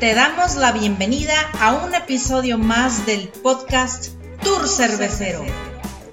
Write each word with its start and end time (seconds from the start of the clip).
Te 0.00 0.14
damos 0.14 0.56
la 0.56 0.72
bienvenida 0.72 1.32
a 1.58 1.72
un 1.72 1.94
episodio 1.94 2.58
más 2.58 3.06
del 3.06 3.28
podcast 3.28 4.08
Tour 4.42 4.68
Cervecero. 4.68 5.42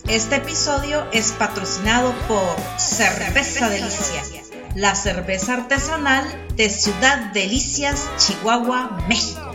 Este 0.08 0.38
episodio 0.38 1.06
es 1.12 1.34
patrocinado 1.34 2.14
por 2.30 2.56
Cerveza 2.80 3.68
Delicia, 3.68 4.24
la 4.76 4.96
cerveza 4.96 5.56
artesanal 5.56 6.24
de 6.56 6.70
Ciudad 6.70 7.34
Delicias, 7.34 8.08
Chihuahua, 8.18 9.04
México. 9.10 9.53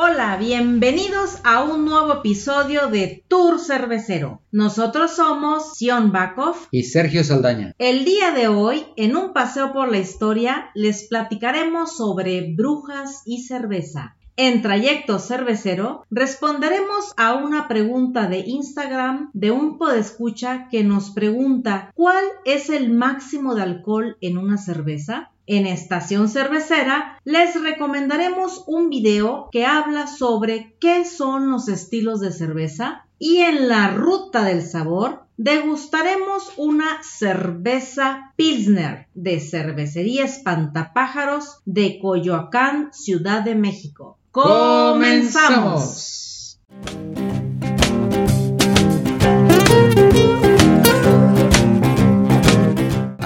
Hola, 0.00 0.36
bienvenidos 0.36 1.38
a 1.42 1.64
un 1.64 1.84
nuevo 1.84 2.12
episodio 2.12 2.86
de 2.86 3.24
Tour 3.26 3.58
Cervecero. 3.58 4.40
Nosotros 4.52 5.16
somos 5.16 5.76
Sion 5.76 6.12
Bakov 6.12 6.54
y 6.70 6.84
Sergio 6.84 7.24
Saldaña. 7.24 7.74
El 7.78 8.04
día 8.04 8.30
de 8.30 8.46
hoy, 8.46 8.86
en 8.94 9.16
un 9.16 9.32
paseo 9.32 9.72
por 9.72 9.90
la 9.90 9.98
historia, 9.98 10.70
les 10.76 11.08
platicaremos 11.08 11.96
sobre 11.96 12.54
brujas 12.54 13.22
y 13.26 13.42
cerveza. 13.42 14.14
En 14.36 14.62
Trayecto 14.62 15.18
Cervecero 15.18 16.04
responderemos 16.12 17.12
a 17.16 17.34
una 17.34 17.66
pregunta 17.66 18.28
de 18.28 18.38
Instagram 18.38 19.30
de 19.32 19.50
un 19.50 19.78
podescucha 19.78 20.68
que 20.70 20.84
nos 20.84 21.10
pregunta 21.10 21.90
¿cuál 21.96 22.24
es 22.44 22.70
el 22.70 22.92
máximo 22.92 23.56
de 23.56 23.62
alcohol 23.62 24.16
en 24.20 24.38
una 24.38 24.58
cerveza? 24.58 25.32
En 25.48 25.66
Estación 25.66 26.28
Cervecera 26.28 27.18
les 27.24 27.60
recomendaremos 27.60 28.62
un 28.66 28.90
video 28.90 29.48
que 29.50 29.64
habla 29.64 30.06
sobre 30.06 30.76
qué 30.78 31.06
son 31.06 31.50
los 31.50 31.68
estilos 31.68 32.20
de 32.20 32.32
cerveza 32.32 33.06
y 33.18 33.38
en 33.38 33.66
la 33.66 33.88
ruta 33.88 34.44
del 34.44 34.60
sabor 34.60 35.24
degustaremos 35.38 36.52
una 36.58 37.02
cerveza 37.02 38.34
Pilsner 38.36 39.06
de 39.14 39.40
Cervecería 39.40 40.26
Espantapájaros 40.26 41.62
de 41.64 41.98
Coyoacán, 41.98 42.90
Ciudad 42.92 43.42
de 43.42 43.54
México. 43.54 44.18
¡Comenzamos! 44.30 46.60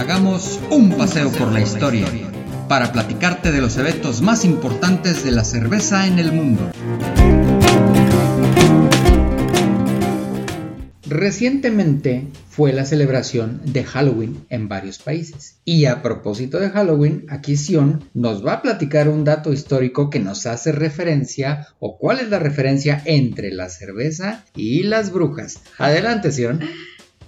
Hagamos 0.02 0.58
un 0.68 0.90
paseo 0.90 1.30
por 1.30 1.52
la 1.52 1.60
historia 1.60 2.08
para 2.68 2.90
platicarte 2.90 3.52
de 3.52 3.60
los 3.60 3.76
eventos 3.76 4.20
más 4.20 4.44
importantes 4.44 5.24
de 5.24 5.30
la 5.30 5.44
cerveza 5.44 6.08
en 6.08 6.18
el 6.18 6.32
mundo. 6.32 6.72
Recientemente 11.06 12.26
fue 12.48 12.72
la 12.72 12.84
celebración 12.84 13.60
de 13.64 13.84
Halloween 13.84 14.44
en 14.48 14.68
varios 14.68 14.98
países. 14.98 15.60
Y 15.64 15.84
a 15.84 16.02
propósito 16.02 16.58
de 16.58 16.70
Halloween, 16.70 17.26
aquí 17.28 17.56
Sion 17.56 18.02
nos 18.12 18.44
va 18.44 18.54
a 18.54 18.62
platicar 18.62 19.08
un 19.08 19.22
dato 19.22 19.52
histórico 19.52 20.10
que 20.10 20.18
nos 20.18 20.46
hace 20.46 20.72
referencia 20.72 21.68
o 21.78 21.96
cuál 21.96 22.18
es 22.18 22.28
la 22.28 22.40
referencia 22.40 23.00
entre 23.04 23.52
la 23.52 23.68
cerveza 23.68 24.44
y 24.56 24.82
las 24.82 25.12
brujas. 25.12 25.60
Adelante, 25.78 26.32
Sion. 26.32 26.60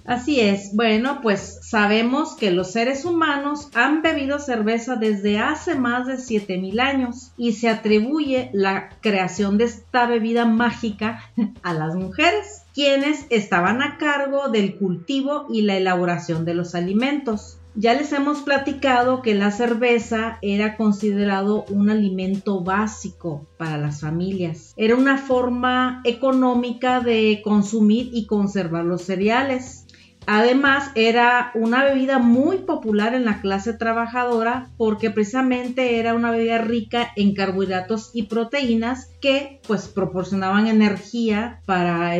Así 0.05 0.39
es. 0.39 0.75
Bueno, 0.75 1.19
pues 1.21 1.59
sabemos 1.63 2.35
que 2.35 2.51
los 2.51 2.71
seres 2.71 3.05
humanos 3.05 3.69
han 3.73 4.03
bebido 4.03 4.37
cerveza 4.37 4.97
desde 4.97 5.39
hace 5.39 5.73
más 5.73 6.05
de 6.05 6.17
7000 6.17 6.79
años 6.79 7.31
y 7.37 7.53
se 7.53 7.69
atribuye 7.69 8.51
la 8.53 8.89
creación 9.01 9.57
de 9.57 9.65
esta 9.65 10.05
bebida 10.05 10.45
mágica 10.45 11.31
a 11.63 11.73
las 11.73 11.95
mujeres, 11.95 12.63
quienes 12.73 13.25
estaban 13.31 13.81
a 13.81 13.97
cargo 13.97 14.49
del 14.49 14.75
cultivo 14.75 15.47
y 15.49 15.63
la 15.63 15.77
elaboración 15.77 16.45
de 16.45 16.53
los 16.53 16.75
alimentos. 16.75 17.57
Ya 17.77 17.93
les 17.93 18.13
hemos 18.13 18.39
platicado 18.39 19.21
que 19.21 19.35
la 19.35 19.51
cerveza 19.51 20.37
era 20.41 20.77
considerado 20.77 21.65
un 21.69 21.89
alimento 21.89 22.61
básico 22.61 23.45
para 23.57 23.77
las 23.77 23.99
familias. 23.99 24.73
Era 24.77 24.95
una 24.95 25.17
forma 25.17 26.01
económica 26.05 27.01
de 27.01 27.41
consumir 27.43 28.11
y 28.13 28.27
conservar 28.27 28.85
los 28.85 29.01
cereales. 29.01 29.84
Además, 30.27 30.91
era 30.95 31.51
una 31.55 31.83
bebida 31.83 32.19
muy 32.19 32.57
popular 32.57 33.13
en 33.13 33.25
la 33.25 33.41
clase 33.41 33.73
trabajadora 33.73 34.67
porque 34.77 35.11
precisamente 35.11 35.99
era 35.99 36.13
una 36.13 36.31
bebida 36.31 36.59
rica 36.59 37.11
en 37.15 37.33
carbohidratos 37.33 38.11
y 38.13 38.23
proteínas 38.23 39.09
que 39.21 39.59
pues 39.67 39.87
proporcionaban 39.87 40.67
energía 40.67 41.61
para 41.65 42.15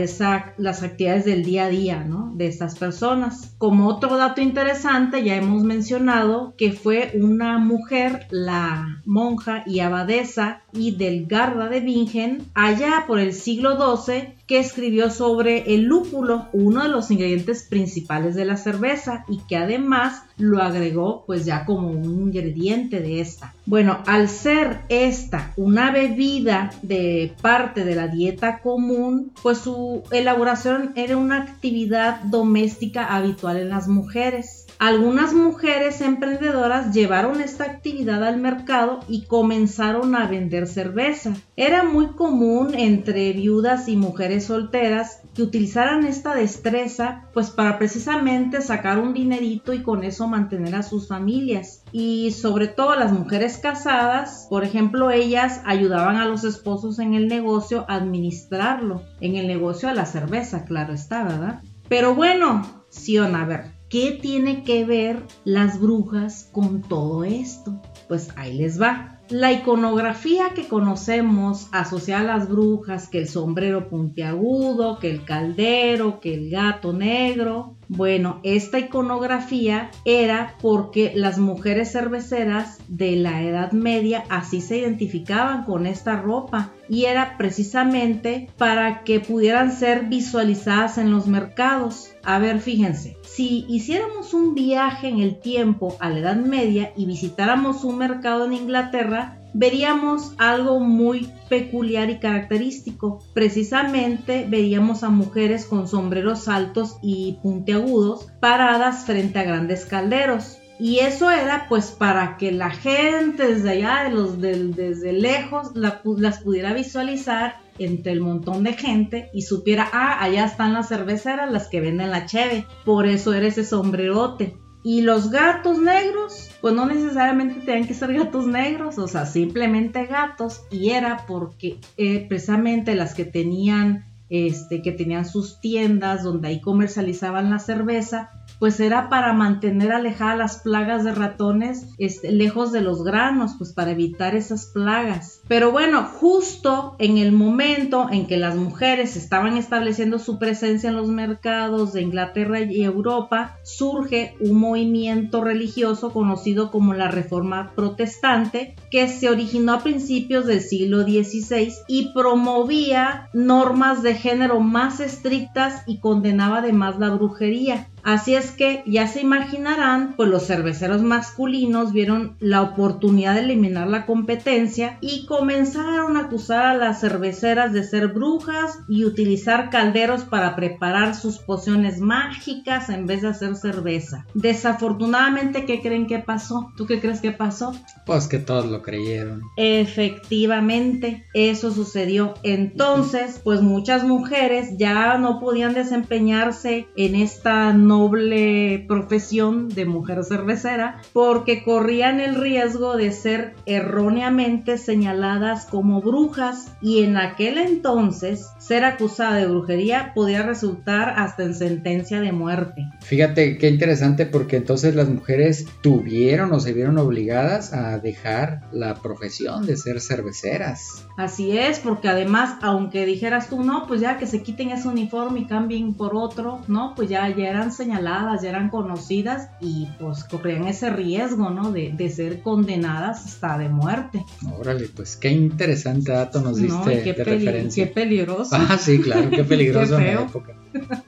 las 0.57 0.83
actividades 0.83 1.25
del 1.25 1.43
día 1.43 1.66
a 1.66 1.69
día 1.69 2.03
¿no? 2.03 2.31
de 2.35 2.47
estas 2.47 2.77
personas. 2.77 3.53
Como 3.57 3.88
otro 3.88 4.17
dato 4.17 4.41
interesante, 4.41 5.23
ya 5.23 5.35
hemos 5.35 5.63
mencionado 5.63 6.53
que 6.57 6.72
fue 6.72 7.11
una 7.16 7.57
mujer, 7.57 8.27
la 8.31 9.01
monja 9.05 9.63
y 9.66 9.79
abadesa 9.79 10.61
y 10.73 10.95
Delgarda 10.95 11.69
de 11.69 11.79
Bingen, 11.79 12.45
allá 12.53 13.05
por 13.07 13.19
el 13.19 13.33
siglo 13.33 13.77
XII, 13.77 14.35
que 14.47 14.59
escribió 14.59 15.09
sobre 15.09 15.73
el 15.73 15.83
lúpulo, 15.83 16.47
uno 16.53 16.83
de 16.83 16.89
los 16.89 17.09
ingredientes 17.09 17.63
principales 17.63 18.35
de 18.35 18.45
la 18.45 18.57
cerveza 18.57 19.25
y 19.28 19.39
que 19.47 19.57
además 19.57 20.23
lo 20.38 20.61
agregó 20.61 21.23
pues 21.25 21.45
ya 21.45 21.66
como 21.66 21.89
un 21.89 22.22
ingrediente 22.28 23.00
de 23.00 23.22
esta. 23.22 23.53
Bueno, 23.66 24.00
al 24.05 24.29
ser 24.29 24.81
esta 24.89 25.53
una 25.55 25.91
bebida 25.91 26.72
de 26.81 27.34
parte 27.41 27.84
de 27.84 27.95
la 27.95 28.07
dieta 28.07 28.59
común, 28.59 29.31
pues 29.41 29.59
su 29.59 30.03
elaboración 30.11 30.91
era 30.95 31.17
una 31.17 31.41
actividad 31.41 32.22
doméstica 32.22 33.16
habitual 33.16 33.57
en 33.57 33.69
las 33.69 33.88
mujeres. 33.88 34.67
Algunas 34.77 35.33
mujeres 35.33 36.01
emprendedoras 36.01 36.93
llevaron 36.93 37.39
esta 37.39 37.63
actividad 37.63 38.23
al 38.25 38.37
mercado 38.37 38.99
y 39.07 39.23
comenzaron 39.23 40.15
a 40.15 40.27
vender 40.27 40.67
cerveza. 40.67 41.33
Era 41.55 41.83
muy 41.83 42.07
común 42.07 42.73
entre 42.75 43.31
viudas 43.31 43.87
y 43.87 43.95
mujeres 43.95 44.45
solteras 44.45 45.21
que 45.33 45.43
utilizaran 45.43 46.05
esta 46.05 46.35
destreza 46.35 47.25
pues 47.33 47.51
para 47.51 47.77
precisamente 47.77 48.61
sacar 48.61 48.99
un 48.99 49.13
dinerito 49.13 49.73
y 49.73 49.81
con 49.81 50.03
eso 50.03 50.27
mantener 50.27 50.75
a 50.75 50.83
sus 50.83 51.07
familias. 51.07 51.83
Y 51.93 52.31
sobre 52.31 52.67
todo 52.67 52.95
las 52.95 53.13
mujeres 53.13 53.57
casadas, 53.57 54.45
por 54.49 54.65
ejemplo, 54.65 55.09
ellas 55.09 55.61
ayudaban 55.65 56.17
a 56.17 56.25
los 56.25 56.43
esposos 56.43 56.99
en 56.99 57.13
el 57.13 57.29
negocio 57.29 57.85
a 57.87 57.95
administrarlo, 57.95 59.03
en 59.21 59.37
el 59.37 59.47
negocio 59.47 59.87
de 59.87 59.95
la 59.95 60.05
cerveza, 60.05 60.65
claro 60.65 60.93
está, 60.93 61.23
¿verdad? 61.23 61.61
Pero 61.87 62.15
bueno, 62.15 62.83
Sion, 62.89 63.35
a 63.35 63.45
ver, 63.45 63.74
¿Qué 63.90 64.18
tiene 64.19 64.63
que 64.63 64.84
ver 64.84 65.23
las 65.44 65.79
brujas 65.79 66.50
con 66.51 66.81
todo 66.81 67.23
esto? 67.23 67.79
Pues 68.07 68.29
ahí 68.35 68.57
les 68.57 68.81
va. 68.81 69.19
La 69.29 69.51
iconografía 69.53 70.51
que 70.56 70.68
conocemos 70.68 71.68
asociada 71.72 72.22
a 72.22 72.38
las 72.38 72.50
brujas, 72.50 73.07
que 73.07 73.19
el 73.19 73.28
sombrero 73.28 73.88
puntiagudo, 73.88 74.97
que 74.97 75.12
el 75.12 75.23
caldero, 75.23 76.19
que 76.19 76.34
el 76.34 76.50
gato 76.50 76.94
negro, 76.94 77.78
bueno, 77.88 78.40
esta 78.44 78.79
iconografía 78.79 79.91
era 80.06 80.56
porque 80.62 81.13
las 81.16 81.38
mujeres 81.38 81.91
cerveceras 81.91 82.79
de 82.88 83.16
la 83.16 83.44
Edad 83.44 83.72
Media 83.72 84.23
así 84.29 84.62
se 84.62 84.78
identificaban 84.78 85.63
con 85.63 85.85
esta 85.85 86.16
ropa 86.16 86.72
y 86.90 87.06
era 87.06 87.38
precisamente 87.38 88.50
para 88.57 89.03
que 89.03 89.19
pudieran 89.19 89.72
ser 89.72 90.06
visualizadas 90.06 90.97
en 90.97 91.12
los 91.12 91.28
mercados. 91.28 92.13
A 92.23 92.40
ver, 92.40 92.59
fíjense, 92.59 93.18
si 93.23 93.66
hiciéramos 93.68 94.34
un 94.34 94.56
viaje 94.56 95.07
en 95.07 95.19
el 95.19 95.40
tiempo 95.40 95.96
a 96.00 96.09
la 96.09 96.19
Edad 96.19 96.38
Media 96.38 96.91
y 96.96 97.06
visitáramos 97.06 97.84
un 97.84 97.97
mercado 97.97 98.46
en 98.46 98.53
Inglaterra, 98.53 99.40
veríamos 99.55 100.33
algo 100.38 100.81
muy 100.81 101.31
peculiar 101.49 102.09
y 102.09 102.19
característico. 102.19 103.23
Precisamente 103.33 104.45
veríamos 104.47 105.03
a 105.03 105.09
mujeres 105.09 105.66
con 105.66 105.87
sombreros 105.87 106.47
altos 106.47 106.97
y 107.02 107.40
puntiagudos 107.41 108.28
paradas 108.41 109.05
frente 109.05 109.40
a 109.40 109.43
grandes 109.43 109.85
calderos. 109.85 110.57
Y 110.78 110.99
eso 110.99 111.31
era 111.31 111.67
pues 111.69 111.91
para 111.91 112.35
que 112.35 112.52
la 112.52 112.69
gente 112.69 113.47
desde 113.47 113.69
allá, 113.69 114.03
de 114.03 114.09
los, 114.09 114.41
desde 114.41 115.13
lejos, 115.13 115.72
las 115.73 116.40
pudiera 116.40 116.73
visualizar 116.73 117.55
entre 117.79 118.11
el 118.11 118.19
montón 118.19 118.63
de 118.66 118.73
gente 118.73 119.29
y 119.34 119.43
supiera, 119.43 119.87
ah, 119.93 120.22
allá 120.22 120.46
están 120.46 120.73
las 120.73 120.90
cerveceras, 120.90 121.49
las 121.49 121.69
que 121.69 121.79
venden 121.79 122.11
la 122.11 122.25
cheve. 122.25 122.66
Por 122.84 123.05
eso 123.05 123.34
era 123.34 123.47
ese 123.47 123.63
sombrerote. 123.63 124.57
Y 124.85 125.02
los 125.02 125.32
gatos 125.32 125.79
negros, 125.79 126.52
pues 126.61 126.76
no 126.76 126.85
necesariamente 126.85 127.66
tenían 127.66 127.87
que 127.87 127.96
ser 127.96 128.14
gatos 128.14 128.46
negros, 128.46 128.99
o 128.99 129.08
sea, 129.08 129.26
simplemente 129.26 130.05
gatos. 130.05 130.61
Y 130.70 130.91
era 130.91 131.26
porque 131.26 131.79
eh, 131.97 132.23
precisamente 132.29 132.93
las 132.93 133.16
que 133.16 133.26
tenían 133.26 134.05
este, 134.29 134.84
que 134.84 134.91
tenían 134.91 135.26
sus 135.26 135.59
tiendas 135.59 136.23
donde 136.23 136.49
ahí 136.49 136.61
comercializaban 136.61 137.49
la 137.49 137.58
cerveza, 137.58 138.32
pues 138.59 138.79
era 138.79 139.09
para 139.09 139.33
mantener 139.33 139.91
alejadas 139.91 140.37
las 140.37 140.59
plagas 140.59 141.03
de 141.03 141.13
ratones 141.13 141.87
este, 141.97 142.31
lejos 142.31 142.71
de 142.71 142.81
los 142.81 143.03
granos, 143.03 143.55
pues 143.57 143.73
para 143.73 143.91
evitar 143.91 144.35
esas 144.35 144.67
plagas. 144.67 145.41
Pero 145.47 145.71
bueno, 145.71 146.03
justo 146.03 146.95
en 146.99 147.17
el 147.17 147.31
momento 147.31 148.07
en 148.11 148.27
que 148.27 148.37
las 148.37 148.55
mujeres 148.55 149.15
estaban 149.15 149.57
estableciendo 149.57 150.19
su 150.19 150.39
presencia 150.39 150.89
en 150.89 150.95
los 150.95 151.09
mercados 151.09 151.93
de 151.93 152.01
Inglaterra 152.01 152.61
y 152.61 152.83
Europa, 152.83 153.57
surge 153.63 154.35
un 154.39 154.59
movimiento 154.59 155.43
religioso 155.43 156.11
conocido 156.11 156.71
como 156.71 156.93
la 156.93 157.09
Reforma 157.09 157.73
Protestante, 157.75 158.75
que 158.89 159.07
se 159.07 159.29
originó 159.29 159.73
a 159.73 159.83
principios 159.83 160.45
del 160.45 160.61
siglo 160.61 161.03
XVI 161.03 161.73
y 161.87 162.13
promovía 162.13 163.29
normas 163.33 164.01
de 164.03 164.15
género 164.15 164.59
más 164.59 164.99
estrictas 164.99 165.83
y 165.85 165.99
condenaba 165.99 166.59
además 166.59 166.97
la 166.99 167.09
brujería. 167.09 167.87
Así 168.05 168.35
es 168.35 168.52
que 168.52 168.84
ya 168.85 169.07
se 169.07 169.19
imaginarán, 169.19 170.13
pues 170.16 170.29
los 170.29 170.46
cerveceros 170.46 171.02
masculinos 171.02 171.91
vieron 171.91 172.35
la 172.40 172.61
oportunidad 172.61 173.34
de 173.34 173.40
eliminar 173.40 173.87
la 173.87 174.05
competencia 174.05 174.99
y 175.02 175.25
comenzaron 175.25 176.16
a 176.16 176.25
acusar 176.25 176.67
a 176.67 176.75
las 176.75 176.99
cerveceras 176.99 177.73
de 177.73 177.84
ser 177.84 178.09
brujas 178.09 178.78
y 178.87 179.05
utilizar 179.05 179.72
calderos 179.72 180.23
para 180.23 180.55
preparar 180.55 181.16
sus 181.16 181.40
pociones 181.40 181.99
mágicas 181.99 182.90
en 182.90 183.07
vez 183.07 183.23
de 183.23 183.29
hacer 183.29 183.55
cerveza. 183.55 184.28
Desafortunadamente, 184.35 185.66
¿qué 185.66 185.81
creen 185.81 186.05
que 186.05 186.19
pasó? 186.19 186.72
¿Tú 186.78 186.85
qué 186.85 186.99
crees 186.99 187.22
que 187.22 187.31
pasó? 187.31 187.73
Pues 188.05 188.28
que 188.28 188.37
todos 188.37 188.67
lo 188.67 188.84
creyeron. 188.84 189.41
Efectivamente, 189.57 191.25
eso 191.34 191.72
sucedió. 191.72 192.35
Entonces, 192.43 193.41
pues 193.43 193.61
muchas 193.61 194.03
mujeres 194.03 194.78
ya 194.78 195.17
no 195.17 195.40
podían 195.40 195.73
desempeñarse 195.73 196.87
en 196.96 197.16
esta 197.16 197.73
noble 197.95 198.83
profesión 198.89 199.69
de 199.69 199.85
mujer 199.85 200.25
cervecera 200.25 201.01
porque 201.13 201.63
corrían 201.63 202.19
el 202.19 202.35
riesgo 202.35 202.97
de 202.97 203.13
ser 203.13 203.53
erróneamente 203.65 204.77
señaladas 204.77 205.65
como 205.65 206.01
brujas 206.01 206.73
y 206.81 207.03
en 207.03 207.15
aquel 207.15 207.57
entonces 207.57 208.47
ser 208.59 208.83
acusada 208.83 209.35
de 209.37 209.47
brujería 209.47 210.11
podía 210.13 210.43
resultar 210.43 211.13
hasta 211.17 211.43
en 211.43 211.55
sentencia 211.55 212.19
de 212.19 212.33
muerte. 212.33 212.85
Fíjate 213.01 213.57
qué 213.57 213.69
interesante 213.69 214.25
porque 214.25 214.57
entonces 214.57 214.93
las 214.93 215.07
mujeres 215.07 215.65
tuvieron 215.81 216.51
o 216.51 216.59
se 216.59 216.73
vieron 216.73 216.97
obligadas 216.97 217.71
a 217.71 217.97
dejar 217.99 218.61
la 218.73 218.95
profesión 218.95 219.65
de 219.65 219.77
ser 219.77 220.01
cerveceras. 220.01 221.05
Así 221.15 221.57
es, 221.57 221.79
porque 221.79 222.09
además, 222.09 222.57
aunque 222.61 223.05
dijeras 223.05 223.47
tú, 223.47 223.63
no, 223.63 223.87
pues 223.87 224.01
ya 224.01 224.17
que 224.17 224.27
se 224.27 224.43
quiten 224.43 224.71
ese 224.71 224.89
uniforme 224.89 225.41
y 225.41 225.45
cambien 225.45 225.93
por 225.93 226.13
otro, 226.13 226.59
no, 226.67 226.93
pues 226.93 227.07
ya, 227.07 227.29
ya 227.29 227.47
eran 227.47 227.71
señaladas, 227.71 227.84
ya 227.85 228.49
eran 228.49 228.70
conocidas 228.70 229.49
y 229.61 229.87
pues 229.99 230.23
corrían 230.23 230.67
ese 230.67 230.90
riesgo, 230.90 231.49
¿no? 231.49 231.72
De, 231.72 232.09
ser 232.09 232.41
condenadas 232.41 233.26
hasta 233.26 233.58
de 233.58 233.67
muerte. 233.70 234.23
Órale, 234.58 234.87
pues 234.96 235.17
qué 235.17 235.29
interesante 235.29 236.11
dato 236.11 236.40
nos 236.41 236.58
diste 236.58 237.02
qué 237.03 237.14
de 237.14 237.23
referencia. 237.23 237.87
Qué 237.87 237.93
peligroso. 237.93 238.55
Ah, 238.55 238.78
sí, 238.78 238.99
claro, 238.99 239.29
qué 239.29 239.43
peligroso 239.55 239.97
en 239.99 240.05
la 240.05 240.22
época. 240.22 240.53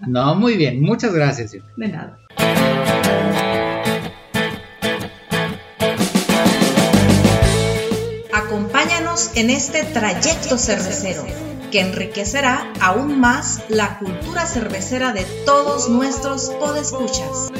No, 0.08 0.36
muy 0.36 0.58
bien, 0.58 0.82
muchas 0.82 1.14
gracias. 1.14 1.56
De 1.78 1.88
nada. 1.88 2.20
Acompáñanos 8.34 9.36
en 9.36 9.50
este 9.50 9.84
trayecto 9.84 10.58
cervecero 10.58 11.47
que 11.72 11.82
enriquecerá 11.82 12.72
aún 12.80 13.20
más 13.20 13.64
la 13.70 14.00
cultura 14.00 14.46
cervecera 14.46 15.14
de 15.14 15.26
todos 15.46 15.90
nuestros 15.90 16.50
podescuchas. 16.60 17.52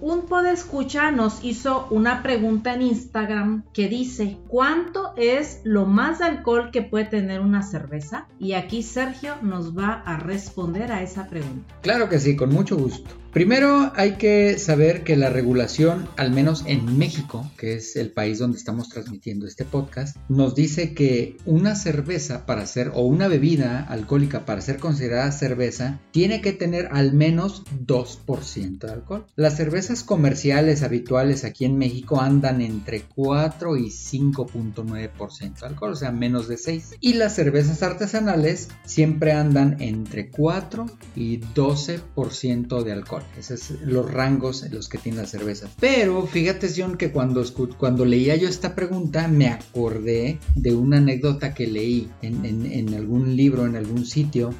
Un 0.00 0.26
podescucha 0.26 1.10
nos 1.10 1.42
hizo 1.42 1.88
una 1.90 2.22
pregunta 2.22 2.74
en 2.74 2.82
Instagram 2.82 3.64
que 3.72 3.88
dice, 3.88 4.38
¿cuánto 4.48 5.14
es 5.16 5.60
lo 5.64 5.86
más 5.86 6.18
de 6.18 6.26
alcohol 6.26 6.70
que 6.70 6.82
puede 6.82 7.06
tener 7.06 7.40
una 7.40 7.62
cerveza? 7.62 8.28
Y 8.38 8.52
aquí 8.52 8.82
Sergio 8.82 9.34
nos 9.42 9.76
va 9.76 10.02
a 10.04 10.16
responder 10.16 10.92
a 10.92 11.02
esa 11.02 11.26
pregunta. 11.26 11.74
Claro 11.80 12.08
que 12.08 12.18
sí, 12.18 12.36
con 12.36 12.50
mucho 12.50 12.76
gusto. 12.76 13.10
Primero 13.36 13.92
hay 13.94 14.12
que 14.12 14.58
saber 14.58 15.04
que 15.04 15.14
la 15.14 15.28
regulación, 15.28 16.08
al 16.16 16.30
menos 16.30 16.64
en 16.66 16.96
México, 16.96 17.50
que 17.58 17.74
es 17.74 17.94
el 17.96 18.10
país 18.10 18.38
donde 18.38 18.56
estamos 18.56 18.88
transmitiendo 18.88 19.46
este 19.46 19.66
podcast, 19.66 20.16
nos 20.30 20.54
dice 20.54 20.94
que 20.94 21.36
una 21.44 21.74
cerveza 21.76 22.46
para 22.46 22.64
ser 22.64 22.92
o 22.94 23.02
una 23.02 23.28
bebida 23.28 23.82
alcohólica 23.82 24.46
para 24.46 24.62
ser 24.62 24.78
considerada 24.78 25.30
cerveza 25.32 26.00
tiene 26.12 26.40
que 26.40 26.54
tener 26.54 26.88
al 26.92 27.12
menos 27.12 27.62
2% 27.84 28.78
de 28.78 28.90
alcohol. 28.90 29.26
Las 29.36 29.58
cervezas 29.58 30.02
comerciales 30.02 30.82
habituales 30.82 31.44
aquí 31.44 31.66
en 31.66 31.76
México 31.76 32.22
andan 32.22 32.62
entre 32.62 33.02
4 33.02 33.76
y 33.76 33.90
5.9% 33.90 35.60
de 35.60 35.66
alcohol, 35.66 35.92
o 35.92 35.96
sea, 35.96 36.10
menos 36.10 36.48
de 36.48 36.56
6. 36.56 36.94
Y 37.02 37.12
las 37.12 37.34
cervezas 37.34 37.82
artesanales 37.82 38.70
siempre 38.86 39.32
andan 39.32 39.76
entre 39.82 40.30
4 40.30 40.86
y 41.14 41.40
12% 41.40 42.82
de 42.82 42.92
alcohol. 42.92 43.25
Esos 43.38 43.60
son 43.60 43.78
los 43.84 44.10
rangos 44.10 44.62
en 44.62 44.74
los 44.74 44.88
que 44.88 44.98
tiene 44.98 45.18
la 45.18 45.26
cerveza. 45.26 45.68
Pero 45.80 46.26
fíjate, 46.26 46.68
Sion, 46.68 46.96
que 46.96 47.10
cuando, 47.10 47.44
cuando 47.78 48.04
leía 48.04 48.36
yo 48.36 48.48
esta 48.48 48.74
pregunta 48.74 49.28
me 49.28 49.48
acordé 49.48 50.38
de 50.54 50.74
una 50.74 50.98
anécdota 50.98 51.54
que 51.54 51.66
leí 51.66 52.08
en, 52.22 52.44
en 52.44 52.94
algún 52.94 53.36
libro, 53.36 53.66
en 53.66 53.76
algún 53.76 54.04
sitio, 54.06 54.54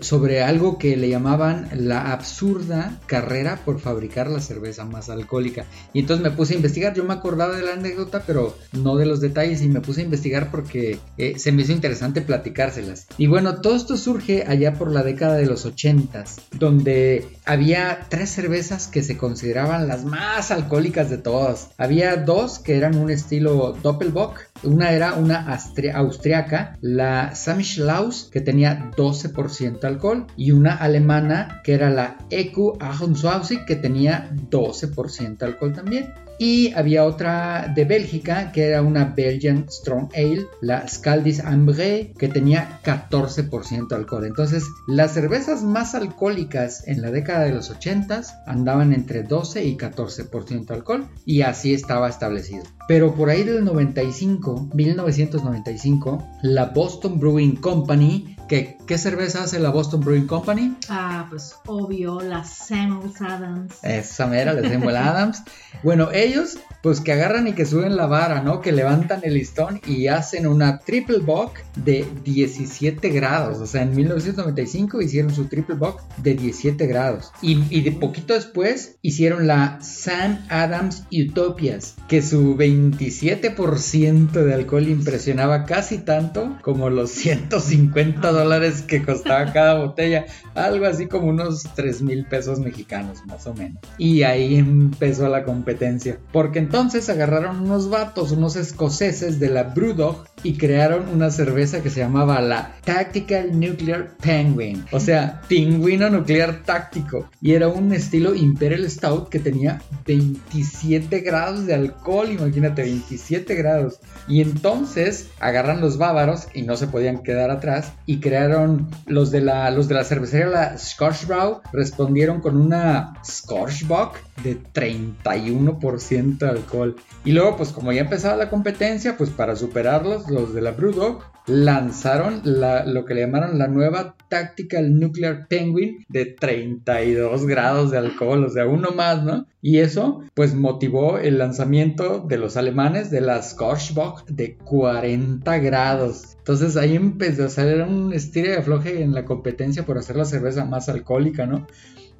sobre 0.00 0.42
algo 0.42 0.78
que 0.78 0.96
le 0.96 1.08
llamaban 1.08 1.68
la 1.74 2.12
absurda 2.12 3.00
carrera 3.06 3.60
por 3.64 3.80
fabricar 3.80 4.30
la 4.30 4.40
cerveza 4.40 4.84
más 4.84 5.10
alcohólica. 5.10 5.66
Y 5.92 6.00
entonces 6.00 6.22
me 6.22 6.30
puse 6.30 6.54
a 6.54 6.56
investigar. 6.56 6.94
Yo 6.94 7.04
me 7.04 7.14
acordaba 7.14 7.56
de 7.56 7.62
la 7.62 7.74
anécdota, 7.74 8.24
pero 8.26 8.56
no 8.72 8.96
de 8.96 9.06
los 9.06 9.20
detalles. 9.20 9.62
Y 9.62 9.68
me 9.68 9.80
puse 9.80 10.00
a 10.00 10.04
investigar 10.04 10.50
porque 10.50 10.98
eh, 11.18 11.38
se 11.38 11.52
me 11.52 11.62
hizo 11.62 11.72
interesante 11.72 12.22
platicárselas. 12.22 13.06
Y 13.18 13.26
bueno, 13.26 13.60
todo 13.60 13.76
esto 13.76 13.96
surge 13.96 14.44
allá 14.46 14.74
por 14.74 14.90
la 14.90 15.02
década 15.02 15.36
de 15.36 15.46
los 15.46 15.64
80, 15.64 16.24
donde 16.58 17.28
había 17.44 18.06
tres 18.12 18.28
cervezas 18.28 18.88
que 18.88 19.02
se 19.02 19.16
consideraban 19.16 19.88
las 19.88 20.04
más 20.04 20.50
alcohólicas 20.50 21.08
de 21.08 21.16
todas. 21.16 21.70
Había 21.78 22.14
dos 22.16 22.58
que 22.58 22.76
eran 22.76 22.98
un 22.98 23.08
estilo 23.08 23.72
Doppelbock. 23.82 24.51
Una 24.64 24.92
era 24.92 25.14
una 25.14 25.46
austriaca, 25.94 26.78
la 26.80 27.34
Samichlaus, 27.34 28.28
que 28.30 28.40
tenía 28.40 28.90
12% 28.96 29.84
alcohol, 29.84 30.26
y 30.36 30.52
una 30.52 30.74
alemana 30.74 31.60
que 31.64 31.74
era 31.74 31.90
la 31.90 32.16
EQ 32.30 32.78
Ahunshausen, 32.80 33.64
que 33.66 33.76
tenía 33.76 34.30
12% 34.50 35.42
alcohol 35.42 35.72
también. 35.72 36.14
Y 36.38 36.72
había 36.72 37.04
otra 37.04 37.72
de 37.72 37.84
Bélgica 37.84 38.50
que 38.50 38.64
era 38.64 38.82
una 38.82 39.04
Belgian 39.04 39.66
Strong 39.70 40.08
Ale, 40.14 40.46
la 40.60 40.88
Scaldis 40.88 41.38
Ambré, 41.38 42.14
que 42.18 42.28
tenía 42.28 42.80
14% 42.82 43.92
alcohol. 43.92 44.26
Entonces, 44.26 44.64
las 44.88 45.12
cervezas 45.12 45.62
más 45.62 45.94
alcohólicas 45.94 46.88
en 46.88 47.00
la 47.00 47.10
década 47.10 47.44
de 47.44 47.52
los 47.52 47.70
80 47.70 48.22
andaban 48.46 48.92
entre 48.92 49.22
12 49.22 49.64
y 49.64 49.76
14% 49.76 50.70
alcohol 50.70 51.08
y 51.24 51.42
así 51.42 51.74
estaba 51.74 52.08
establecido. 52.08 52.64
Pero 52.92 53.14
por 53.14 53.30
ahí 53.30 53.42
del 53.42 53.64
95, 53.64 54.68
1995, 54.74 56.22
la 56.42 56.66
Boston 56.66 57.18
Brewing 57.18 57.56
Company 57.56 58.36
¿Qué, 58.52 58.76
¿Qué, 58.86 58.98
cerveza 58.98 59.44
hace 59.44 59.58
la 59.58 59.70
Boston 59.70 60.00
Brewing 60.00 60.26
Company? 60.26 60.76
Ah, 60.90 61.26
pues 61.30 61.56
obvio, 61.64 62.20
la 62.20 62.44
Samuel 62.44 63.10
Adams. 63.18 63.82
Esa 63.82 64.26
mera, 64.26 64.52
la 64.52 64.68
Samuel 64.68 64.96
Adams. 64.96 65.42
Bueno, 65.82 66.10
ellos 66.12 66.58
pues 66.82 67.00
que 67.00 67.12
agarran 67.12 67.48
y 67.48 67.54
que 67.54 67.64
suben 67.64 67.96
la 67.96 68.06
vara, 68.06 68.42
¿no? 68.42 68.60
Que 68.60 68.70
levantan 68.70 69.20
el 69.24 69.34
listón 69.34 69.80
y 69.86 70.08
hacen 70.08 70.46
una 70.46 70.78
triple 70.78 71.18
bock 71.18 71.58
de 71.76 72.06
17 72.24 73.08
grados. 73.08 73.58
O 73.58 73.66
sea, 73.66 73.82
en 73.82 73.96
1995 73.96 75.00
hicieron 75.00 75.34
su 75.34 75.46
triple 75.46 75.76
bock 75.76 76.02
de 76.18 76.34
17 76.34 76.86
grados. 76.86 77.32
Y, 77.40 77.64
y 77.70 77.80
de 77.80 77.92
poquito 77.92 78.34
después 78.34 78.96
hicieron 79.00 79.46
la 79.46 79.78
Sam 79.80 80.44
Adams 80.50 81.04
Utopias, 81.10 81.94
que 82.06 82.20
su 82.20 82.54
27% 82.56 84.30
de 84.30 84.54
alcohol 84.54 84.88
impresionaba 84.88 85.64
casi 85.64 85.98
tanto 85.98 86.58
como 86.62 86.90
los 86.90 87.10
150 87.10 88.30
dólares 88.30 88.41
que 88.82 89.02
costaba 89.04 89.52
cada 89.52 89.78
botella. 89.78 90.26
Algo 90.54 90.86
así 90.86 91.06
como 91.06 91.28
unos 91.28 91.64
3 91.74 92.02
mil 92.02 92.24
pesos 92.26 92.58
mexicanos, 92.58 93.24
más 93.26 93.46
o 93.46 93.54
menos. 93.54 93.82
Y 93.98 94.22
ahí 94.22 94.56
empezó 94.56 95.28
la 95.28 95.44
competencia. 95.44 96.18
Porque 96.32 96.58
entonces 96.58 97.08
agarraron 97.08 97.60
unos 97.60 97.90
vatos, 97.90 98.32
unos 98.32 98.56
escoceses 98.56 99.38
de 99.38 99.50
la 99.50 99.64
Brewdog, 99.64 100.24
y 100.42 100.54
crearon 100.54 101.08
una 101.08 101.30
cerveza 101.30 101.82
que 101.82 101.90
se 101.90 102.00
llamaba 102.00 102.40
la 102.40 102.74
Tactical 102.84 103.58
Nuclear 103.58 104.16
Penguin, 104.20 104.84
o 104.92 105.00
sea, 105.00 105.42
pingüino 105.48 106.10
nuclear 106.10 106.62
táctico. 106.64 107.28
Y 107.40 107.52
era 107.52 107.68
un 107.68 107.92
estilo 107.92 108.34
Imperial 108.34 108.88
Stout 108.90 109.28
que 109.28 109.38
tenía 109.38 109.80
27 110.06 111.20
grados 111.20 111.66
de 111.66 111.74
alcohol, 111.74 112.30
imagínate, 112.30 112.82
27 112.82 113.54
grados. 113.54 114.00
Y 114.28 114.40
entonces 114.40 115.28
agarran 115.40 115.80
los 115.80 115.98
bávaros 115.98 116.48
y 116.54 116.62
no 116.62 116.76
se 116.76 116.86
podían 116.86 117.22
quedar 117.22 117.50
atrás 117.50 117.92
y 118.06 118.20
crearon 118.20 118.88
los 119.06 119.30
de 119.30 119.40
la, 119.40 119.70
los 119.70 119.88
de 119.88 119.94
la 119.94 120.04
cervecería, 120.04 120.46
la 120.46 120.78
Scotchbrow, 120.78 121.60
respondieron 121.72 122.40
con 122.40 122.56
una 122.56 123.14
Scotchbock 123.24 124.16
de 124.42 124.58
31% 124.60 126.38
de 126.38 126.48
alcohol. 126.48 126.96
Y 127.24 127.32
luego, 127.32 127.56
pues 127.56 127.70
como 127.70 127.92
ya 127.92 128.02
empezaba 128.02 128.36
la 128.36 128.50
competencia, 128.50 129.16
pues 129.16 129.30
para 129.30 129.56
superarlos, 129.56 130.28
los 130.32 130.54
de 130.54 130.62
la 130.62 130.72
Brewdog 130.72 131.22
lanzaron 131.46 132.42
lo 132.44 133.04
que 133.04 133.14
le 133.14 133.22
llamaron 133.22 133.58
la 133.58 133.66
nueva 133.66 134.16
Tactical 134.28 134.98
Nuclear 134.98 135.46
Penguin 135.48 136.04
de 136.08 136.26
32 136.26 137.46
grados 137.46 137.90
de 137.90 137.98
alcohol, 137.98 138.44
o 138.44 138.48
sea, 138.48 138.66
uno 138.66 138.92
más, 138.92 139.24
¿no? 139.24 139.46
Y 139.60 139.78
eso, 139.78 140.22
pues 140.34 140.54
motivó 140.54 141.18
el 141.18 141.38
lanzamiento 141.38 142.20
de 142.20 142.38
los 142.38 142.56
alemanes 142.56 143.10
de 143.10 143.20
la 143.20 143.42
Scotchbock 143.42 144.24
de 144.26 144.56
40 144.56 145.58
grados. 145.58 146.36
Entonces 146.38 146.76
ahí 146.76 146.96
empezó 146.96 147.44
a 147.44 147.48
salir 147.48 147.82
un 147.82 148.12
estilo 148.12 148.48
de 148.48 148.56
afloje 148.56 149.02
en 149.02 149.12
la 149.12 149.24
competencia 149.24 149.84
por 149.84 149.98
hacer 149.98 150.16
la 150.16 150.24
cerveza 150.24 150.64
más 150.64 150.88
alcohólica, 150.88 151.46
¿no? 151.46 151.66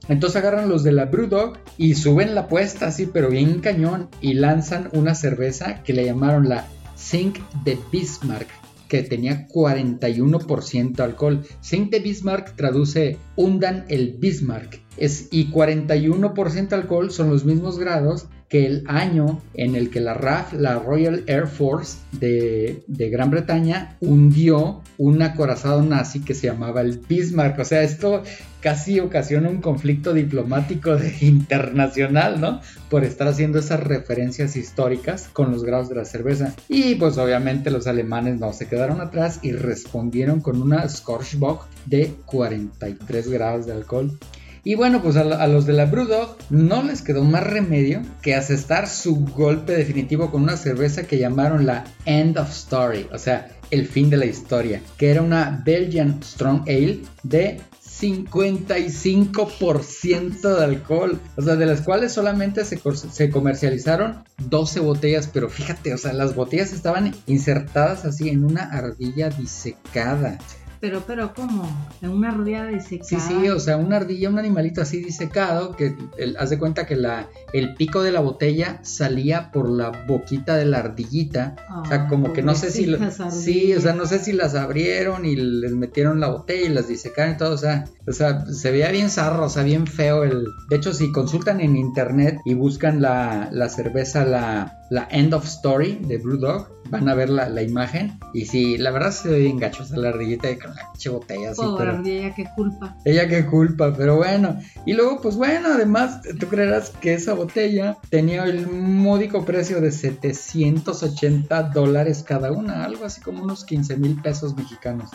Entonces 0.09 0.37
agarran 0.37 0.69
los 0.69 0.83
de 0.83 0.93
la 0.93 1.05
Brewdog 1.05 1.59
y 1.79 1.95
suben 1.95 2.35
la 2.35 2.43
apuesta 2.43 2.87
así, 2.87 3.07
pero 3.07 3.31
bien 3.31 3.61
cañón, 3.61 4.09
y 4.21 4.35
lanzan 4.35 4.89
una 4.93 5.15
cerveza 5.15 5.83
que 5.85 5.93
le 5.93 6.05
llamaron 6.05 6.49
la 6.49 6.67
Zinc 7.03 7.39
de 7.65 7.79
Bismarck, 7.91 8.49
que 8.89 9.03
tenía 9.03 9.49
41% 9.49 11.01
alcohol. 11.01 11.45
Zinc 11.63 11.91
de 11.91 11.99
Bismarck 11.99 12.55
traduce 12.57 13.19
hundan 13.37 13.85
el 13.89 14.13
Bismarck. 14.19 14.81
Es, 14.97 15.29
y 15.31 15.51
41% 15.51 16.73
alcohol 16.73 17.11
son 17.11 17.31
los 17.31 17.45
mismos 17.45 17.79
grados 17.79 18.27
que 18.53 18.67
el 18.67 18.85
año 18.87 19.41
en 19.55 19.77
el 19.77 19.89
que 19.89 20.01
la 20.01 20.13
RAF, 20.13 20.53
la 20.53 20.79
Royal 20.79 21.25
Air 21.27 21.47
Force 21.47 21.97
de, 22.13 22.85
Gran 22.87 23.31
Bretaña, 23.31 23.97
hundió 24.01 24.83
un 24.99 25.23
acorazado 25.23 25.81
nazi 25.81 26.21
que 26.21 26.35
se 26.35 26.49
llamaba 26.49 26.83
el 26.83 26.99
Bismarck. 26.99 27.59
O 27.59 27.65
sea, 27.65 27.83
esto 27.83 28.23
casi 28.61 29.01
ocasiona 29.01 29.49
un 29.49 29.63
conflicto 29.63 30.13
diplomático 30.13 30.95
internacional, 31.23 32.43
¿no? 32.43 32.61
Por 32.91 33.05
estar 33.05 33.27
haciendo 33.27 33.59
esas 33.59 33.81
referencias 33.81 34.55
históricas 34.55 35.31
con 35.33 35.51
los 35.51 35.65
grados 35.65 35.89
de 35.89 35.95
la 35.95 36.05
cerveza. 36.05 36.55
Y 36.69 36.97
pues 36.97 37.17
obviamente 37.17 37.71
los 37.71 37.87
alemanes 37.87 38.39
no 38.39 38.53
se 38.53 38.69
quedaron 38.69 39.01
atrás 39.01 39.39
y 39.41 39.53
respondieron 39.53 40.43
con 40.43 40.61
una 40.61 40.87
Scorchbock 40.87 41.65
de 41.87 42.17
43 42.27 43.31
grados 43.31 43.65
de 43.65 43.73
alcohol. 43.73 44.19
Y 44.65 44.77
bueno, 44.77 45.03
pues 45.03 45.17
a, 45.17 45.47
los 45.49 45.67
de 45.67 45.73
la 45.73 45.87
Brewdog 45.87 46.37
no 46.51 46.85
les 46.85 47.03
quedó 47.03 47.25
más 47.25 47.45
remedio 47.45 48.03
que 48.23 48.37
asestar 48.37 48.89
su 48.89 49.25
golpe 49.25 49.73
definitivo 49.73 50.31
con 50.31 50.45
una 50.45 50.57
cerveza 50.57 51.03
que 51.03 51.19
llamaron 51.19 51.67
la 51.67 51.83
End 52.05 52.39
of 52.39 52.49
Story, 52.51 53.09
o 53.13 53.19
sea, 53.19 53.49
el 53.73 53.89
fin 53.89 54.09
de 54.09 54.19
la 54.19 54.27
historia, 54.27 54.81
que 54.97 55.11
era 55.11 55.23
una 55.23 55.61
Belgian 55.65 56.23
Strong 56.23 56.63
Ale 56.69 57.01
de 57.25 57.61
55% 57.85 60.57
de 60.57 60.65
alcohol, 60.65 61.19
o 61.37 61.43
sea, 61.43 61.57
de 61.57 61.67
las 61.67 61.81
cuales 61.81 62.13
solamente 62.13 62.65
se, 62.65 62.81
se, 63.11 63.31
comercializaron 63.31 64.23
12 64.49 64.79
botellas, 64.81 65.29
pero 65.33 65.49
fíjate, 65.49 65.93
o 65.95 65.99
sea, 65.99 66.13
las 66.13 66.37
botellas 66.37 66.73
estaban 66.73 67.13
insertadas 67.27 68.05
así 68.05 68.29
en 68.29 68.45
una 68.45 68.63
ardilla 68.65 69.31
disecada. 69.31 70.39
Pero, 70.83 71.05
pero, 71.07 71.33
¿cómo? 71.33 71.65
¿En 72.03 72.11
una 72.11 72.31
ardilla 72.31 72.67
disecada? 72.67 73.09
Sí, 73.09 73.17
sí, 73.21 73.49
o 73.49 73.61
sea, 73.61 73.77
una 73.77 73.99
ardilla, 73.99 74.29
un 74.29 74.41
animalito 74.41 74.83
así 74.83 75.01
disecado, 75.01 75.77
que 75.77 75.95
haz 76.37 76.51
de 76.51 76.59
cuenta 76.59 76.87
que 76.87 76.97
la, 76.97 77.29
el 77.53 77.77
pico 77.77 78.03
de 78.03 78.11
la 78.11 78.19
botella 78.19 78.81
salía 78.83 79.53
por 79.53 79.71
la 79.71 79.91
boquita 80.09 80.57
de 80.57 80.65
la 80.65 80.79
ardillita. 80.79 81.55
o 81.85 81.87
sea, 81.87 82.09
como 82.09 82.33
que 82.33 82.43
no 82.43 82.57
sé 82.57 82.73
si... 82.73 82.93
sí, 83.31 83.73
o 83.75 83.81
sea, 83.81 83.93
no 83.93 84.07
sé 84.07 84.19
si 84.19 84.33
las 84.33 84.57
abrieron 84.57 85.25
y 85.25 85.37
les 85.37 85.71
metieron 85.71 86.19
la 86.19 86.27
botella 86.27 86.67
y 86.67 86.75
las 86.75 86.89
disecaron 86.89 87.35
y 87.35 87.37
todo, 87.37 87.55
o 87.55 87.59
sea, 87.59 87.85
o 88.09 88.13
sea, 88.13 88.45
se 88.47 88.73
veía 88.73 88.91
bien 88.91 89.09
zarro, 89.09 89.45
o 89.45 89.51
sea, 89.51 89.63
bien 89.63 89.87
feo 89.87 90.25
el... 90.25 90.49
De 90.69 90.77
hecho, 90.79 90.93
si 90.93 91.13
consultan 91.13 91.61
en 91.61 91.77
internet 91.77 92.41
y 92.45 92.55
buscan 92.55 93.01
la, 93.01 93.49
la 93.53 93.69
cerveza, 93.69 94.25
la, 94.25 94.81
la 94.91 95.07
End 95.13 95.33
of 95.33 95.45
Story 95.45 96.01
de 96.03 96.19
Brewdog, 96.19 96.69
van 96.91 97.09
a 97.09 97.15
ver 97.15 97.31
la, 97.31 97.49
la, 97.49 97.63
imagen. 97.63 98.19
Y 98.35 98.45
sí, 98.45 98.77
la 98.77 98.91
verdad 98.91 99.11
se 99.13 99.31
ve 99.31 99.39
bien 99.39 99.59
gacho, 99.59 99.85
o 99.91 99.97
la 99.97 100.11
ardillita 100.11 100.49
con 100.59 100.72
la 100.75 100.93
pinche 100.93 101.11
botella. 101.11 101.53
Pobre 101.55 101.93
ella 102.07 102.35
qué 102.35 102.47
culpa. 102.55 102.97
Ella 103.05 103.29
qué 103.29 103.47
culpa, 103.47 103.95
pero 103.97 104.17
bueno. 104.17 104.59
Y 104.87 104.95
luego, 104.95 105.21
pues 105.21 105.37
bueno, 105.37 105.69
además, 105.75 106.21
tú 106.39 106.47
creerás 106.49 106.91
que 106.91 107.15
esa 107.15 107.35
botella 107.35 107.97
tenía 108.11 108.45
el 108.45 108.69
módico 108.69 109.45
precio 109.45 109.81
de 109.81 109.93
780 109.93 111.63
dólares 111.65 112.25
cada 112.27 112.53
una, 112.53 112.85
algo 112.85 113.05
así 113.05 113.21
como 113.21 113.43
unos 113.43 113.65
15 113.65 113.97
mil 113.97 114.21
pesos 114.21 114.57
mexicanos. 114.57 115.11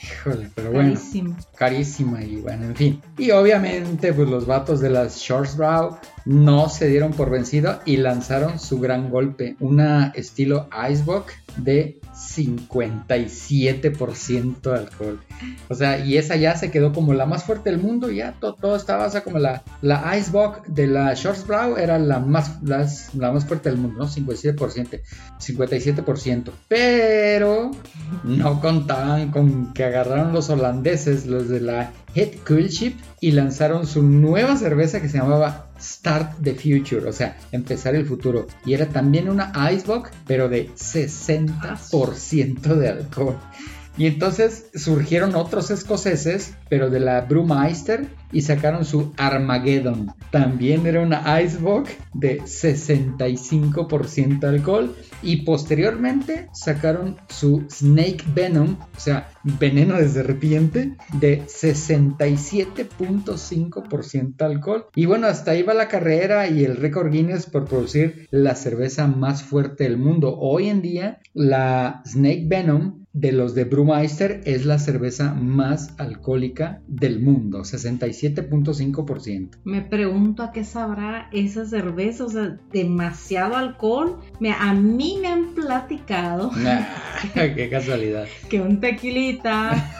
Híjole, 0.00 0.50
pero 0.54 0.70
bueno. 0.70 0.94
Carísima. 0.94 1.36
Carísima 1.56 2.22
y 2.22 2.36
bueno, 2.36 2.66
en 2.66 2.76
fin. 2.76 3.02
Y 3.16 3.32
obviamente, 3.32 4.12
pues 4.12 4.28
los 4.28 4.46
vatos 4.46 4.80
de 4.80 4.90
las 4.90 5.26
Brow 5.56 5.98
no 6.28 6.68
se 6.68 6.86
dieron 6.88 7.12
por 7.12 7.30
vencido 7.30 7.80
y 7.86 7.96
lanzaron 7.96 8.58
su 8.58 8.80
gran 8.80 9.08
golpe, 9.08 9.56
una 9.60 10.12
estilo 10.14 10.68
Icebox 10.90 11.32
de 11.56 12.00
57% 12.12 14.60
de 14.60 14.76
alcohol. 14.76 15.18
O 15.70 15.74
sea, 15.74 16.04
y 16.04 16.18
esa 16.18 16.36
ya 16.36 16.54
se 16.54 16.70
quedó 16.70 16.92
como 16.92 17.14
la 17.14 17.24
más 17.24 17.44
fuerte 17.44 17.70
del 17.70 17.80
mundo, 17.80 18.10
ya 18.10 18.34
todo, 18.38 18.76
estaba, 18.76 19.06
o 19.06 19.10
sea, 19.10 19.24
como 19.24 19.38
la, 19.38 19.62
la 19.80 20.18
Icebox 20.18 20.68
de 20.68 20.86
la 20.86 21.14
Brow 21.46 21.78
era 21.78 21.98
la 21.98 22.18
más, 22.18 22.62
la 22.62 22.86
más 23.32 23.46
fuerte 23.46 23.70
del 23.70 23.78
mundo, 23.78 24.00
¿no? 24.00 24.06
57%, 24.06 25.00
57%. 25.38 26.50
Pero 26.68 27.70
no 28.24 28.60
contaban 28.60 29.30
con 29.30 29.72
que 29.72 29.84
agarraron 29.84 30.34
los 30.34 30.50
holandeses, 30.50 31.24
los 31.24 31.48
de 31.48 31.60
la 31.60 31.90
Head 32.14 32.32
Cool 32.46 32.68
Ship, 32.68 32.96
y 33.20 33.32
lanzaron 33.32 33.86
su 33.86 34.02
nueva 34.02 34.56
cerveza 34.56 35.00
que 35.00 35.08
se 35.08 35.16
llamaba 35.16 35.67
Start 35.80 36.42
the 36.42 36.54
Future, 36.54 37.08
o 37.08 37.12
sea, 37.12 37.36
empezar 37.52 37.94
el 37.94 38.06
futuro. 38.06 38.46
Y 38.64 38.74
era 38.74 38.86
también 38.86 39.28
una 39.28 39.52
Icebox, 39.72 40.10
pero 40.26 40.48
de 40.48 40.68
60% 40.70 42.60
de 42.76 42.88
alcohol. 42.88 43.38
Y 43.98 44.06
entonces 44.06 44.70
surgieron 44.74 45.34
otros 45.34 45.70
escoceses, 45.72 46.54
pero 46.70 46.88
de 46.88 47.00
la 47.00 47.20
Brewmeister, 47.22 48.06
y 48.30 48.42
sacaron 48.42 48.84
su 48.84 49.12
Armageddon. 49.16 50.12
También 50.30 50.86
era 50.86 51.00
una 51.00 51.42
Icebox 51.42 51.90
de 52.14 52.40
65% 52.42 54.44
alcohol. 54.44 54.94
Y 55.20 55.42
posteriormente 55.42 56.48
sacaron 56.52 57.16
su 57.28 57.66
Snake 57.68 58.22
Venom, 58.32 58.76
o 58.96 59.00
sea, 59.00 59.30
veneno 59.42 59.96
de 59.96 60.08
serpiente, 60.08 60.94
de 61.18 61.42
67.5% 61.42 64.42
alcohol. 64.42 64.86
Y 64.94 65.06
bueno, 65.06 65.26
hasta 65.26 65.50
ahí 65.50 65.64
va 65.64 65.74
la 65.74 65.88
carrera 65.88 66.46
y 66.46 66.64
el 66.64 66.76
récord 66.76 67.10
Guinness 67.10 67.46
por 67.46 67.64
producir 67.64 68.28
la 68.30 68.54
cerveza 68.54 69.08
más 69.08 69.42
fuerte 69.42 69.82
del 69.82 69.98
mundo. 69.98 70.36
Hoy 70.38 70.68
en 70.68 70.82
día, 70.82 71.18
la 71.34 72.00
Snake 72.06 72.44
Venom 72.46 73.07
de 73.20 73.32
los 73.32 73.54
de 73.54 73.64
Brewmeister 73.64 74.42
es 74.44 74.64
la 74.64 74.78
cerveza 74.78 75.34
más 75.34 75.94
alcohólica 75.98 76.82
del 76.86 77.20
mundo, 77.20 77.62
67.5%. 77.62 79.50
Me 79.64 79.82
pregunto 79.82 80.44
a 80.44 80.52
qué 80.52 80.62
sabrá 80.62 81.28
esa 81.32 81.66
cerveza, 81.66 82.24
o 82.24 82.28
sea, 82.28 82.56
demasiado 82.72 83.56
alcohol. 83.56 84.20
Me, 84.38 84.52
a 84.52 84.72
mí 84.72 85.18
me 85.20 85.28
han 85.28 85.54
platicado. 85.54 86.52
qué 87.34 87.68
casualidad. 87.68 88.26
que 88.48 88.60
un 88.60 88.80
tequilita 88.80 89.92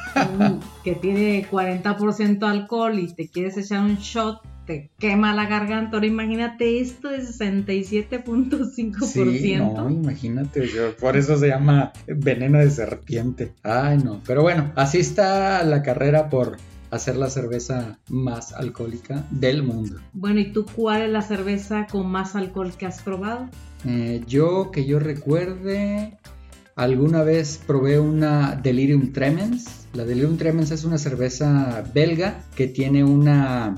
que 0.84 0.94
tiene 0.94 1.44
40% 1.48 2.42
alcohol 2.48 2.98
y 2.98 3.12
te 3.12 3.28
quieres 3.28 3.56
echar 3.56 3.84
un 3.84 3.96
shot 3.96 4.40
te 4.68 4.90
quema 4.98 5.34
la 5.34 5.46
garganta. 5.46 5.96
Ahora 5.96 6.06
imagínate 6.06 6.80
esto 6.80 7.08
de 7.08 7.22
67.5%. 7.22 9.06
Sí, 9.06 9.56
no, 9.56 9.90
imagínate, 9.90 10.68
por 11.00 11.16
eso 11.16 11.38
se 11.38 11.48
llama 11.48 11.92
veneno 12.06 12.58
de 12.58 12.70
serpiente. 12.70 13.54
Ay, 13.62 13.96
no. 13.98 14.20
Pero 14.26 14.42
bueno, 14.42 14.70
así 14.76 14.98
está 14.98 15.64
la 15.64 15.82
carrera 15.82 16.28
por 16.28 16.58
hacer 16.90 17.16
la 17.16 17.30
cerveza 17.30 17.98
más 18.08 18.52
alcohólica 18.52 19.24
del 19.30 19.62
mundo. 19.62 19.96
Bueno, 20.12 20.40
¿y 20.40 20.52
tú 20.52 20.66
cuál 20.66 21.00
es 21.02 21.10
la 21.10 21.22
cerveza 21.22 21.86
con 21.90 22.06
más 22.06 22.36
alcohol 22.36 22.72
que 22.76 22.84
has 22.84 23.00
probado? 23.00 23.48
Eh, 23.86 24.22
yo, 24.26 24.70
que 24.70 24.84
yo 24.84 24.98
recuerde, 24.98 26.18
alguna 26.76 27.22
vez 27.22 27.58
probé 27.66 28.00
una 28.00 28.54
Delirium 28.54 29.12
Tremens. 29.12 29.86
La 29.94 30.04
Delirium 30.04 30.36
Tremens 30.36 30.70
es 30.72 30.84
una 30.84 30.98
cerveza 30.98 31.82
belga 31.94 32.44
que 32.54 32.66
tiene 32.66 33.02
una 33.02 33.74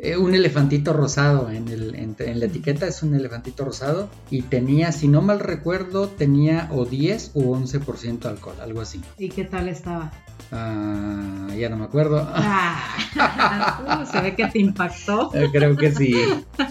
eh, 0.00 0.16
un 0.16 0.34
elefantito 0.34 0.92
rosado 0.92 1.50
en, 1.50 1.68
el, 1.68 1.94
en, 1.94 2.40
la 2.40 2.46
etiqueta, 2.46 2.86
es 2.86 3.02
un 3.02 3.14
elefantito 3.14 3.64
rosado 3.64 4.08
y 4.30 4.42
tenía, 4.42 4.92
si 4.92 5.08
no 5.08 5.22
mal 5.22 5.40
recuerdo, 5.40 6.08
tenía 6.08 6.68
o 6.70 6.84
10 6.84 7.32
o 7.34 7.56
11% 7.56 8.18
de 8.20 8.28
alcohol, 8.28 8.56
algo 8.60 8.80
así. 8.80 9.00
¿Y 9.18 9.28
qué 9.28 9.44
tal 9.44 9.68
estaba? 9.68 10.12
Ah, 10.52 11.48
ya 11.58 11.68
no 11.68 11.76
me 11.76 11.84
acuerdo. 11.84 12.26
Ah, 12.32 14.06
se 14.10 14.20
ve 14.20 14.34
que 14.36 14.46
te 14.46 14.60
impactó. 14.60 15.30
Eh, 15.34 15.48
creo 15.52 15.76
que 15.76 15.92
sí. 15.92 16.14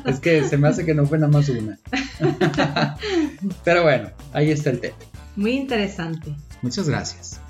Es 0.05 0.19
que 0.19 0.43
se 0.45 0.57
me 0.57 0.69
hace 0.69 0.85
que 0.85 0.93
no 0.93 1.05
fue 1.05 1.19
nada 1.19 1.31
más 1.31 1.49
una. 1.49 1.77
Pero 3.63 3.83
bueno, 3.83 4.09
ahí 4.33 4.51
está 4.51 4.69
el 4.69 4.79
tema. 4.79 4.95
Muy 5.35 5.51
interesante. 5.51 6.33
Muchas 6.61 6.89
gracias. 6.89 7.41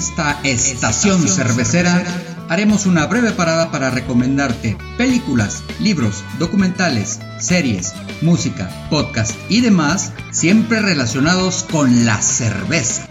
Esta 0.00 0.40
estación 0.44 1.28
cervecera 1.28 2.02
haremos 2.48 2.86
una 2.86 3.04
breve 3.06 3.32
parada 3.32 3.70
para 3.70 3.90
recomendarte 3.90 4.78
películas, 4.96 5.62
libros, 5.78 6.24
documentales, 6.38 7.20
series, 7.38 7.92
música, 8.22 8.70
podcast 8.88 9.38
y 9.50 9.60
demás, 9.60 10.14
siempre 10.30 10.80
relacionados 10.80 11.66
con 11.70 12.06
la 12.06 12.22
cerveza. 12.22 13.06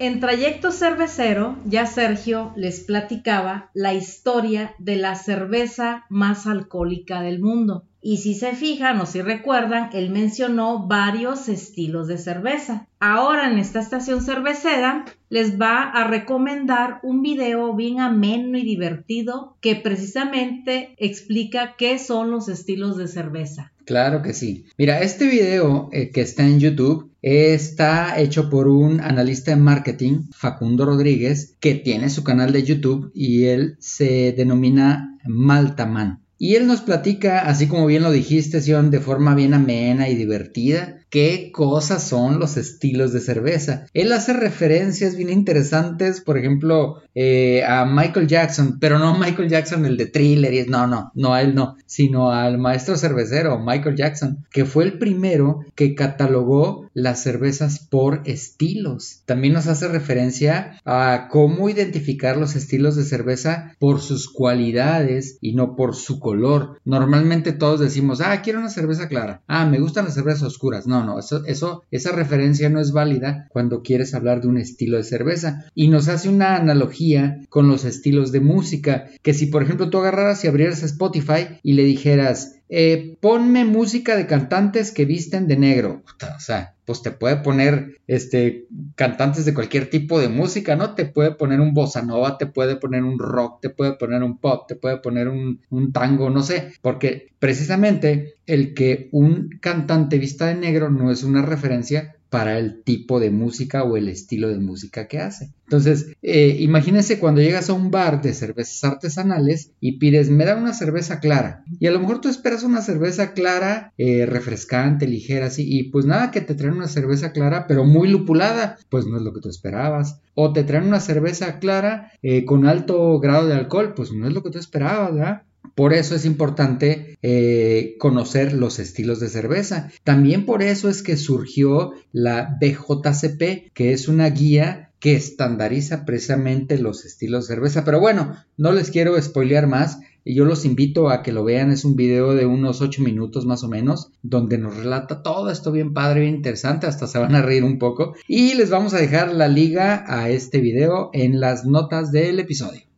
En 0.00 0.18
trayecto 0.18 0.72
cervecero, 0.72 1.56
ya 1.64 1.86
Sergio 1.86 2.52
les 2.56 2.80
platicaba 2.80 3.70
la 3.72 3.94
historia 3.94 4.74
de 4.80 4.96
la 4.96 5.14
cerveza 5.14 6.06
más 6.08 6.48
alcohólica 6.48 7.22
del 7.22 7.38
mundo. 7.38 7.84
Y 8.02 8.16
si 8.16 8.34
se 8.34 8.54
fijan 8.56 9.00
o 9.00 9.06
si 9.06 9.22
recuerdan, 9.22 9.90
él 9.92 10.10
mencionó 10.10 10.88
varios 10.88 11.48
estilos 11.48 12.08
de 12.08 12.18
cerveza. 12.18 12.88
Ahora 12.98 13.48
en 13.50 13.58
esta 13.58 13.80
estación 13.80 14.22
cervecera 14.22 15.04
les 15.28 15.60
va 15.60 15.82
a 15.82 16.08
recomendar 16.08 16.98
un 17.04 17.22
video 17.22 17.74
bien 17.74 18.00
ameno 18.00 18.58
y 18.58 18.62
divertido 18.62 19.56
que 19.60 19.76
precisamente 19.76 20.94
explica 20.98 21.76
qué 21.78 21.98
son 21.98 22.32
los 22.32 22.48
estilos 22.48 22.96
de 22.96 23.06
cerveza. 23.06 23.72
Claro 23.84 24.22
que 24.22 24.34
sí. 24.34 24.64
Mira, 24.76 25.00
este 25.00 25.26
video 25.26 25.88
eh, 25.92 26.10
que 26.10 26.22
está 26.22 26.44
en 26.44 26.58
YouTube 26.58 27.10
está 27.22 28.20
hecho 28.20 28.50
por 28.50 28.66
un 28.66 29.00
analista 29.00 29.52
de 29.52 29.58
marketing, 29.58 30.24
Facundo 30.32 30.84
Rodríguez, 30.84 31.56
que 31.60 31.76
tiene 31.76 32.10
su 32.10 32.24
canal 32.24 32.52
de 32.52 32.64
YouTube 32.64 33.12
y 33.14 33.44
él 33.44 33.76
se 33.78 34.32
denomina 34.32 35.18
Maltaman. 35.24 36.21
Y 36.42 36.56
él 36.56 36.66
nos 36.66 36.80
platica, 36.80 37.46
así 37.46 37.68
como 37.68 37.86
bien 37.86 38.02
lo 38.02 38.10
dijiste, 38.10 38.60
Sion, 38.60 38.90
de 38.90 38.98
forma 38.98 39.36
bien 39.36 39.54
amena 39.54 40.08
y 40.08 40.16
divertida, 40.16 41.01
qué 41.12 41.50
cosas 41.52 42.02
son 42.02 42.40
los 42.40 42.56
estilos 42.56 43.12
de 43.12 43.20
cerveza. 43.20 43.84
Él 43.92 44.12
hace 44.12 44.32
referencias 44.32 45.14
bien 45.14 45.28
interesantes, 45.28 46.22
por 46.22 46.38
ejemplo, 46.38 47.02
eh, 47.14 47.62
a 47.64 47.84
Michael 47.84 48.26
Jackson, 48.26 48.78
pero 48.80 48.98
no 48.98 49.18
Michael 49.18 49.50
Jackson 49.50 49.84
el 49.84 49.98
de 49.98 50.06
thriller, 50.06 50.54
y 50.54 50.64
no, 50.64 50.86
no, 50.86 51.12
no 51.14 51.34
a 51.34 51.42
él 51.42 51.54
no, 51.54 51.76
sino 51.84 52.32
al 52.32 52.56
maestro 52.56 52.96
cervecero 52.96 53.58
Michael 53.58 53.94
Jackson, 53.94 54.46
que 54.50 54.64
fue 54.64 54.84
el 54.84 54.98
primero 54.98 55.60
que 55.74 55.94
catalogó 55.94 56.90
las 56.94 57.22
cervezas 57.22 57.78
por 57.78 58.22
estilos. 58.24 59.22
También 59.26 59.52
nos 59.52 59.66
hace 59.66 59.88
referencia 59.88 60.80
a 60.86 61.28
cómo 61.30 61.68
identificar 61.68 62.38
los 62.38 62.56
estilos 62.56 62.96
de 62.96 63.04
cerveza 63.04 63.76
por 63.78 64.00
sus 64.00 64.30
cualidades 64.30 65.36
y 65.42 65.54
no 65.54 65.76
por 65.76 65.94
su 65.94 66.20
color. 66.20 66.80
Normalmente 66.86 67.52
todos 67.52 67.80
decimos, 67.80 68.22
ah, 68.22 68.40
quiero 68.42 68.60
una 68.60 68.70
cerveza 68.70 69.08
clara. 69.08 69.42
Ah, 69.46 69.66
me 69.66 69.78
gustan 69.78 70.06
las 70.06 70.14
cervezas 70.14 70.44
oscuras. 70.44 70.86
No, 70.86 71.01
no, 71.02 71.18
eso, 71.18 71.82
esa 71.90 72.12
referencia 72.12 72.68
no 72.68 72.80
es 72.80 72.92
válida 72.92 73.46
cuando 73.50 73.82
quieres 73.82 74.14
hablar 74.14 74.40
de 74.40 74.48
un 74.48 74.58
estilo 74.58 74.96
de 74.96 75.04
cerveza. 75.04 75.66
Y 75.74 75.88
nos 75.88 76.08
hace 76.08 76.28
una 76.28 76.56
analogía 76.56 77.40
con 77.48 77.68
los 77.68 77.84
estilos 77.84 78.32
de 78.32 78.40
música, 78.40 79.08
que 79.22 79.34
si 79.34 79.46
por 79.46 79.62
ejemplo 79.62 79.90
tú 79.90 79.98
agarraras 79.98 80.44
y 80.44 80.48
abrieras 80.48 80.82
Spotify 80.82 81.58
y 81.62 81.74
le 81.74 81.84
dijeras, 81.84 82.56
eh, 82.74 83.18
ponme 83.20 83.66
música 83.66 84.16
de 84.16 84.26
cantantes 84.26 84.92
que 84.92 85.04
visten 85.04 85.46
de 85.46 85.58
negro. 85.58 86.02
O 86.06 86.40
sea, 86.40 86.74
pues 86.86 87.02
te 87.02 87.10
puede 87.10 87.36
poner 87.36 88.00
este 88.06 88.64
cantantes 88.94 89.44
de 89.44 89.52
cualquier 89.52 89.90
tipo 89.90 90.18
de 90.18 90.30
música, 90.30 90.74
¿no? 90.74 90.94
Te 90.94 91.04
puede 91.04 91.32
poner 91.32 91.60
un 91.60 91.74
bossa 91.74 92.00
nova, 92.00 92.38
te 92.38 92.46
puede 92.46 92.76
poner 92.76 93.04
un 93.04 93.18
rock, 93.18 93.60
te 93.60 93.68
puede 93.68 93.92
poner 93.92 94.22
un 94.22 94.38
pop, 94.38 94.66
te 94.66 94.74
puede 94.74 94.96
poner 94.96 95.28
un, 95.28 95.60
un 95.68 95.92
tango, 95.92 96.30
no 96.30 96.42
sé, 96.42 96.72
porque 96.80 97.34
precisamente 97.38 98.36
el 98.46 98.72
que 98.72 99.10
un 99.12 99.50
cantante 99.60 100.16
vista 100.16 100.46
de 100.46 100.54
negro 100.54 100.88
no 100.88 101.10
es 101.10 101.24
una 101.24 101.42
referencia 101.42 102.16
para 102.32 102.58
el 102.58 102.82
tipo 102.82 103.20
de 103.20 103.30
música 103.30 103.84
o 103.84 103.98
el 103.98 104.08
estilo 104.08 104.48
de 104.48 104.58
música 104.58 105.06
que 105.06 105.20
hace. 105.20 105.50
Entonces, 105.64 106.16
eh, 106.22 106.56
imagínense 106.60 107.18
cuando 107.18 107.42
llegas 107.42 107.68
a 107.68 107.74
un 107.74 107.90
bar 107.90 108.22
de 108.22 108.32
cervezas 108.32 108.82
artesanales 108.84 109.72
y 109.80 109.98
pides, 109.98 110.30
me 110.30 110.46
da 110.46 110.56
una 110.56 110.72
cerveza 110.72 111.20
clara. 111.20 111.62
Y 111.78 111.88
a 111.88 111.90
lo 111.90 112.00
mejor 112.00 112.22
tú 112.22 112.30
esperas 112.30 112.62
una 112.62 112.80
cerveza 112.80 113.34
clara, 113.34 113.92
eh, 113.98 114.24
refrescante, 114.24 115.06
ligera, 115.06 115.46
así, 115.46 115.66
y 115.68 115.90
pues 115.90 116.06
nada, 116.06 116.30
que 116.30 116.40
te 116.40 116.54
traen 116.54 116.72
una 116.72 116.88
cerveza 116.88 117.32
clara, 117.32 117.66
pero 117.66 117.84
muy 117.84 118.08
lupulada, 118.08 118.78
pues 118.88 119.06
no 119.06 119.18
es 119.18 119.22
lo 119.22 119.34
que 119.34 119.40
tú 119.40 119.50
esperabas. 119.50 120.18
O 120.34 120.54
te 120.54 120.64
traen 120.64 120.84
una 120.84 121.00
cerveza 121.00 121.58
clara 121.58 122.12
eh, 122.22 122.46
con 122.46 122.66
alto 122.66 123.20
grado 123.20 123.46
de 123.46 123.54
alcohol, 123.54 123.92
pues 123.94 124.10
no 124.10 124.26
es 124.26 124.32
lo 124.32 124.42
que 124.42 124.50
tú 124.50 124.58
esperabas, 124.58 125.14
¿verdad? 125.14 125.42
Por 125.74 125.94
eso 125.94 126.14
es 126.14 126.24
importante 126.24 127.18
eh, 127.22 127.96
conocer 127.98 128.52
los 128.52 128.78
estilos 128.78 129.20
de 129.20 129.28
cerveza. 129.28 129.90
También 130.04 130.44
por 130.44 130.62
eso 130.62 130.88
es 130.88 131.02
que 131.02 131.16
surgió 131.16 131.92
la 132.12 132.58
BJCP, 132.60 133.72
que 133.72 133.92
es 133.92 134.08
una 134.08 134.28
guía 134.28 134.90
que 135.02 135.16
estandariza 135.16 136.04
precisamente 136.04 136.78
los 136.78 137.04
estilos 137.04 137.48
de 137.48 137.54
cerveza. 137.54 137.84
Pero 137.84 137.98
bueno, 137.98 138.36
no 138.56 138.72
les 138.72 138.90
quiero 138.90 139.20
spoilear 139.20 139.66
más. 139.66 139.98
Yo 140.24 140.44
los 140.44 140.64
invito 140.64 141.10
a 141.10 141.22
que 141.24 141.32
lo 141.32 141.42
vean. 141.42 141.72
Es 141.72 141.84
un 141.84 141.96
video 141.96 142.34
de 142.34 142.46
unos 142.46 142.80
8 142.80 143.02
minutos 143.02 143.44
más 143.44 143.64
o 143.64 143.68
menos, 143.68 144.12
donde 144.22 144.58
nos 144.58 144.76
relata 144.76 145.22
todo 145.22 145.50
esto 145.50 145.72
bien 145.72 145.92
padre, 145.92 146.20
bien 146.20 146.36
interesante. 146.36 146.86
Hasta 146.86 147.08
se 147.08 147.18
van 147.18 147.34
a 147.34 147.42
reír 147.42 147.64
un 147.64 147.78
poco. 147.78 148.14
Y 148.28 148.54
les 148.54 148.70
vamos 148.70 148.94
a 148.94 148.98
dejar 148.98 149.34
la 149.34 149.48
liga 149.48 150.04
a 150.06 150.30
este 150.30 150.60
video 150.60 151.10
en 151.12 151.40
las 151.40 151.64
notas 151.64 152.12
del 152.12 152.38
episodio. 152.38 152.91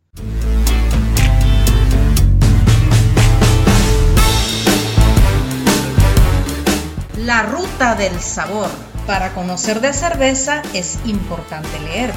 La 7.24 7.42
ruta 7.42 7.94
del 7.94 8.20
sabor. 8.20 8.68
Para 9.06 9.32
conocer 9.32 9.80
de 9.80 9.94
cerveza 9.94 10.60
es 10.74 10.98
importante 11.06 11.80
leer, 11.80 12.12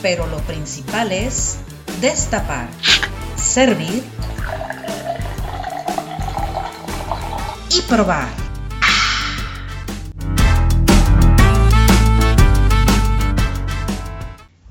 pero 0.00 0.26
lo 0.26 0.38
principal 0.38 1.12
es 1.12 1.58
destapar, 2.00 2.68
servir 3.36 4.02
y 7.70 7.82
probar. 7.82 8.47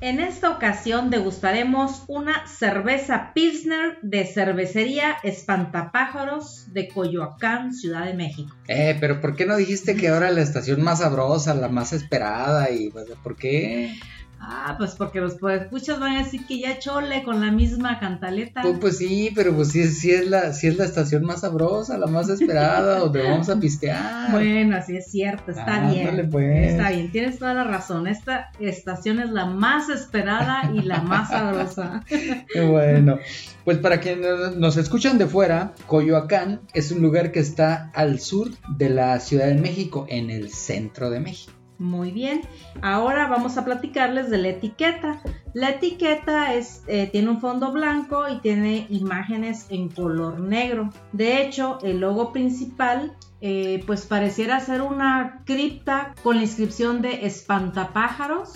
En 0.08 0.22
esta 0.22 0.52
ocasión 0.52 1.10
degustaremos 1.10 2.06
una 2.08 2.48
cerveza 2.48 3.34
Pilsner 3.34 3.98
de 4.02 4.24
cervecería 4.24 5.17
Espantapájaros 5.22 6.72
de 6.72 6.88
Coyoacán, 6.88 7.74
Ciudad 7.74 8.06
de 8.06 8.13
México. 8.13 8.56
Eh, 8.70 8.96
pero 9.02 9.20
¿por 9.20 9.36
qué 9.36 9.46
no 9.46 9.58
dijiste 9.58 9.98
que 9.98 10.08
ahora 10.08 10.32
la 10.32 10.39
estación 10.39 10.82
más 10.82 11.00
sabrosa, 11.00 11.54
la 11.56 11.67
más 11.67 11.91
esperada 11.91 12.72
y 12.72 12.89
pues, 12.89 13.06
¿por 13.22 13.36
qué? 13.36 14.00
Ah, 14.39 14.76
pues 14.78 14.91
porque 14.95 15.19
los 15.19 15.38
escuchas 15.41 16.00
van 16.00 16.17
a 16.17 16.23
decir 16.23 16.45
que 16.45 16.60
ya 16.60 16.80
chole 16.80 17.23
con 17.23 17.41
la 17.41 17.52
misma 17.52 18.00
cantaleta. 18.00 18.62
Pues, 18.62 18.78
pues 18.80 18.97
sí, 18.97 19.32
pero 19.36 19.56
pues 19.56 19.69
sí, 19.69 19.88
sí, 19.88 20.12
es 20.12 20.28
la, 20.28 20.54
sí 20.54 20.67
es 20.67 20.78
la 20.78 20.86
estación 20.86 21.23
más 21.23 21.41
sabrosa, 21.41 21.97
la 21.97 22.08
más 22.08 22.30
esperada, 22.30 23.00
donde 23.00 23.23
vamos 23.23 23.50
a 23.50 23.60
pistear. 23.60 24.32
Bueno, 24.32 24.78
así 24.78 24.95
es 24.95 25.10
cierto, 25.10 25.52
está 25.52 25.89
bien. 25.89 26.30
Pues. 26.30 26.71
Está 26.71 26.91
bien, 26.91 27.12
tienes 27.12 27.39
toda 27.39 27.54
la 27.54 27.63
razón. 27.63 28.08
Esta 28.08 28.52
estación 28.60 29.19
es 29.19 29.32
la 29.32 29.45
más 29.45 29.89
esperada 29.89 30.71
y 30.73 30.82
la 30.82 31.02
más 31.02 31.30
sabrosa. 31.30 32.04
Qué 32.08 32.62
bueno. 32.62 33.19
Pues 33.65 33.80
para 33.80 34.00
quienes 34.00 34.56
nos 34.56 34.78
escuchan 34.78 35.17
de 35.17 35.28
fuera, 35.28 35.73
Coyoacán 35.88 36.62
es 36.73 36.91
un 36.91 37.02
lugar 37.02 37.32
que 37.32 37.39
está 37.39 37.91
al 37.93 38.19
sur 38.19 38.50
de 38.78 38.89
la 38.89 39.19
Ciudad 39.19 39.47
de 39.47 39.56
México, 39.56 40.06
en 40.10 40.30
el 40.30 40.52
centro 40.52 41.10
de 41.10 41.19
México. 41.19 41.57
Muy 41.80 42.12
bien, 42.12 42.42
ahora 42.82 43.28
vamos 43.28 43.58
a 43.58 43.66
platicarles 43.66 44.30
de 44.30 44.40
la 44.40 44.50
etiqueta. 44.50 45.22
La 45.54 45.72
etiqueta 45.72 46.54
es, 46.54 46.84
eh, 46.88 47.08
tiene 47.12 47.30
un 47.30 47.40
fondo 47.40 47.72
blanco 47.72 48.28
y 48.30 48.40
tiene 48.40 48.88
imágenes 48.90 49.68
en 49.70 49.90
color 49.90 50.40
negro. 50.40 50.92
De 51.13 51.42
hecho, 51.42 51.80
el 51.84 52.00
logo 52.00 52.32
principal 52.32 53.16
eh, 53.40 53.84
pues 53.86 54.08
pareciera 54.08 54.60
ser 54.60 54.82
una 54.82 55.44
cripta 55.46 56.16
con 56.24 56.38
la 56.38 56.42
inscripción 56.42 57.04
de 57.04 57.28
espantapájaros 57.28 58.50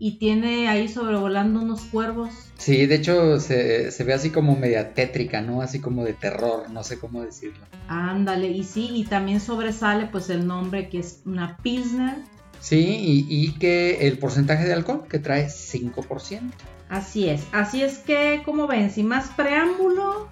y 0.00 0.18
tiene 0.18 0.68
ahí 0.68 0.88
sobrevolando 0.88 1.60
unos 1.60 1.82
cuervos. 1.82 2.30
Sí, 2.56 2.86
de 2.86 2.96
hecho 2.96 3.38
se, 3.38 3.92
se 3.92 4.04
ve 4.04 4.12
así 4.12 4.30
como 4.30 4.56
media 4.56 4.94
tétrica, 4.94 5.42
¿no? 5.42 5.62
Así 5.62 5.80
como 5.80 6.04
de 6.04 6.14
terror, 6.14 6.68
no 6.70 6.82
sé 6.82 6.98
cómo 6.98 7.22
decirlo. 7.22 7.64
Ándale, 7.86 8.48
y 8.48 8.64
sí, 8.64 8.90
y 8.92 9.04
también 9.04 9.40
sobresale 9.40 10.06
pues 10.06 10.28
el 10.28 10.44
nombre 10.44 10.88
que 10.88 10.98
es 10.98 11.22
una 11.24 11.56
Pilsner. 11.58 12.16
Sí, 12.60 12.78
y, 12.78 13.26
y 13.28 13.52
que 13.52 14.06
el 14.06 14.18
porcentaje 14.18 14.64
de 14.64 14.74
alcohol 14.74 15.06
que 15.08 15.18
trae 15.18 15.46
5%. 15.48 16.40
Así 16.88 17.28
es, 17.28 17.42
así 17.52 17.82
es 17.82 17.98
que, 17.98 18.42
como 18.44 18.66
ven, 18.66 18.90
sin 18.90 19.06
más 19.06 19.28
preámbulo, 19.30 20.28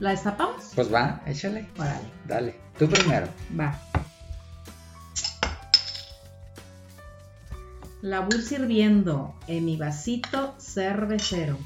¿la 0.00 0.10
destapamos? 0.10 0.72
Pues 0.74 0.92
va, 0.92 1.22
échale. 1.26 1.66
Órale, 1.78 2.08
Dale, 2.26 2.54
tú 2.78 2.88
primero. 2.88 3.28
va. 3.58 3.80
La 8.02 8.20
voy 8.20 8.42
sirviendo 8.42 9.34
en 9.46 9.64
mi 9.64 9.76
vasito 9.76 10.54
cervecero. 10.58 11.58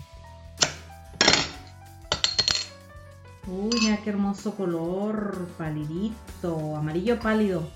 Uy, 3.47 3.71
mira 3.83 3.99
qué 4.05 4.11
hermoso 4.11 4.55
color, 4.55 5.49
palidito, 5.59 6.77
amarillo 6.77 7.19
pálido. 7.19 7.69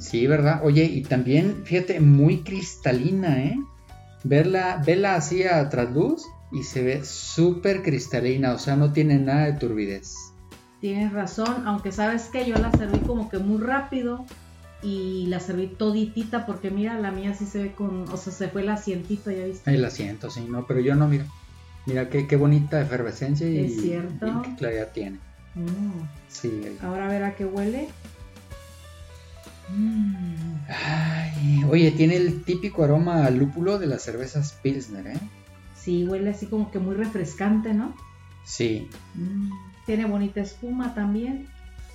Sí, 0.00 0.26
¿verdad? 0.26 0.62
Oye, 0.64 0.84
y 0.84 1.02
también, 1.02 1.62
fíjate, 1.64 2.00
muy 2.00 2.42
cristalina, 2.42 3.44
¿eh? 3.44 3.56
Verla, 4.24 4.82
verla 4.84 5.14
así 5.14 5.44
a 5.44 5.68
trasluz 5.68 6.24
y 6.52 6.62
se 6.62 6.82
ve 6.82 7.04
súper 7.04 7.82
cristalina, 7.82 8.52
o 8.54 8.58
sea, 8.58 8.76
no 8.76 8.92
tiene 8.92 9.18
nada 9.18 9.44
de 9.44 9.52
turbidez. 9.52 10.14
Tienes 10.80 11.12
razón, 11.12 11.66
aunque 11.66 11.92
sabes 11.92 12.24
que 12.24 12.46
yo 12.46 12.56
la 12.56 12.72
serví 12.72 12.98
como 13.00 13.28
que 13.28 13.38
muy 13.38 13.60
rápido 13.60 14.24
y 14.82 15.26
la 15.26 15.38
serví 15.38 15.66
toditita 15.66 16.46
porque 16.46 16.70
mira, 16.70 16.98
la 16.98 17.10
mía 17.10 17.34
sí 17.34 17.44
se 17.44 17.62
ve 17.62 17.72
con, 17.72 18.08
o 18.08 18.16
sea, 18.16 18.32
se 18.32 18.48
fue 18.48 18.62
el 18.62 18.70
asientito, 18.70 19.30
ya 19.30 19.44
viste. 19.44 19.70
Ahí 19.70 19.76
la 19.76 19.90
siento, 19.90 20.30
sí, 20.30 20.46
no, 20.48 20.66
pero 20.66 20.80
yo 20.80 20.94
no, 20.94 21.06
mira. 21.06 21.26
Mira 21.86 22.08
qué, 22.08 22.26
qué 22.26 22.36
bonita 22.36 22.80
efervescencia 22.80 23.48
y, 23.48 23.58
Es 23.58 23.80
cierto. 23.80 24.26
y 24.26 24.42
qué 24.42 24.56
claridad 24.56 24.88
tiene. 24.92 25.18
Mm. 25.54 26.02
Sí. 26.28 26.62
Ahora 26.82 27.06
a 27.06 27.08
ver 27.08 27.24
a 27.24 27.34
qué 27.34 27.44
huele. 27.44 27.88
Ay, 30.68 31.64
oye, 31.68 31.90
tiene 31.92 32.16
el 32.16 32.44
típico 32.44 32.84
aroma 32.84 33.26
a 33.26 33.30
lúpulo 33.30 33.78
de 33.78 33.86
las 33.86 34.02
cervezas 34.02 34.58
Pilsner, 34.62 35.06
¿eh? 35.08 35.20
Sí, 35.74 36.06
huele 36.06 36.30
así 36.30 36.46
como 36.46 36.70
que 36.70 36.78
muy 36.78 36.94
refrescante, 36.94 37.74
¿no? 37.74 37.94
Sí, 38.44 38.88
Mm. 39.14 39.50
Tiene 39.86 40.04
bonita 40.04 40.40
espuma 40.40 40.94
también, 40.94 41.46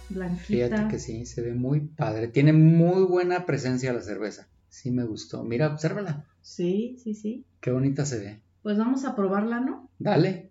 blanquita. 0.09 0.45
fíjate 0.45 0.87
que 0.89 0.99
sí, 0.99 1.25
se 1.25 1.41
ve 1.41 1.53
muy 1.53 1.79
padre. 1.81 2.27
Tiene 2.27 2.51
muy 2.51 3.03
buena 3.05 3.45
presencia 3.45 3.93
la 3.93 4.01
cerveza. 4.01 4.47
Sí 4.69 4.91
me 4.91 5.05
gustó. 5.05 5.43
Mira, 5.43 5.67
obsérvala. 5.71 6.25
Sí, 6.41 6.97
sí, 7.01 7.13
sí. 7.13 7.45
Qué 7.61 7.71
bonita 7.71 8.05
se 8.05 8.19
ve. 8.19 8.41
Pues 8.63 8.77
vamos 8.77 9.05
a 9.05 9.15
probarla, 9.15 9.61
¿no? 9.61 9.89
Dale. 9.99 10.49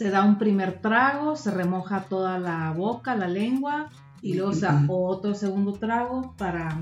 Se 0.00 0.08
da 0.08 0.24
un 0.24 0.38
primer 0.38 0.80
trago, 0.80 1.36
se 1.36 1.50
remoja 1.50 2.04
toda 2.04 2.38
la 2.38 2.72
boca, 2.72 3.14
la 3.16 3.28
lengua, 3.28 3.90
y 4.22 4.32
luego 4.32 4.54
se 4.54 4.62
da 4.62 4.82
otro 4.88 5.34
segundo 5.34 5.74
trago 5.74 6.34
para 6.38 6.80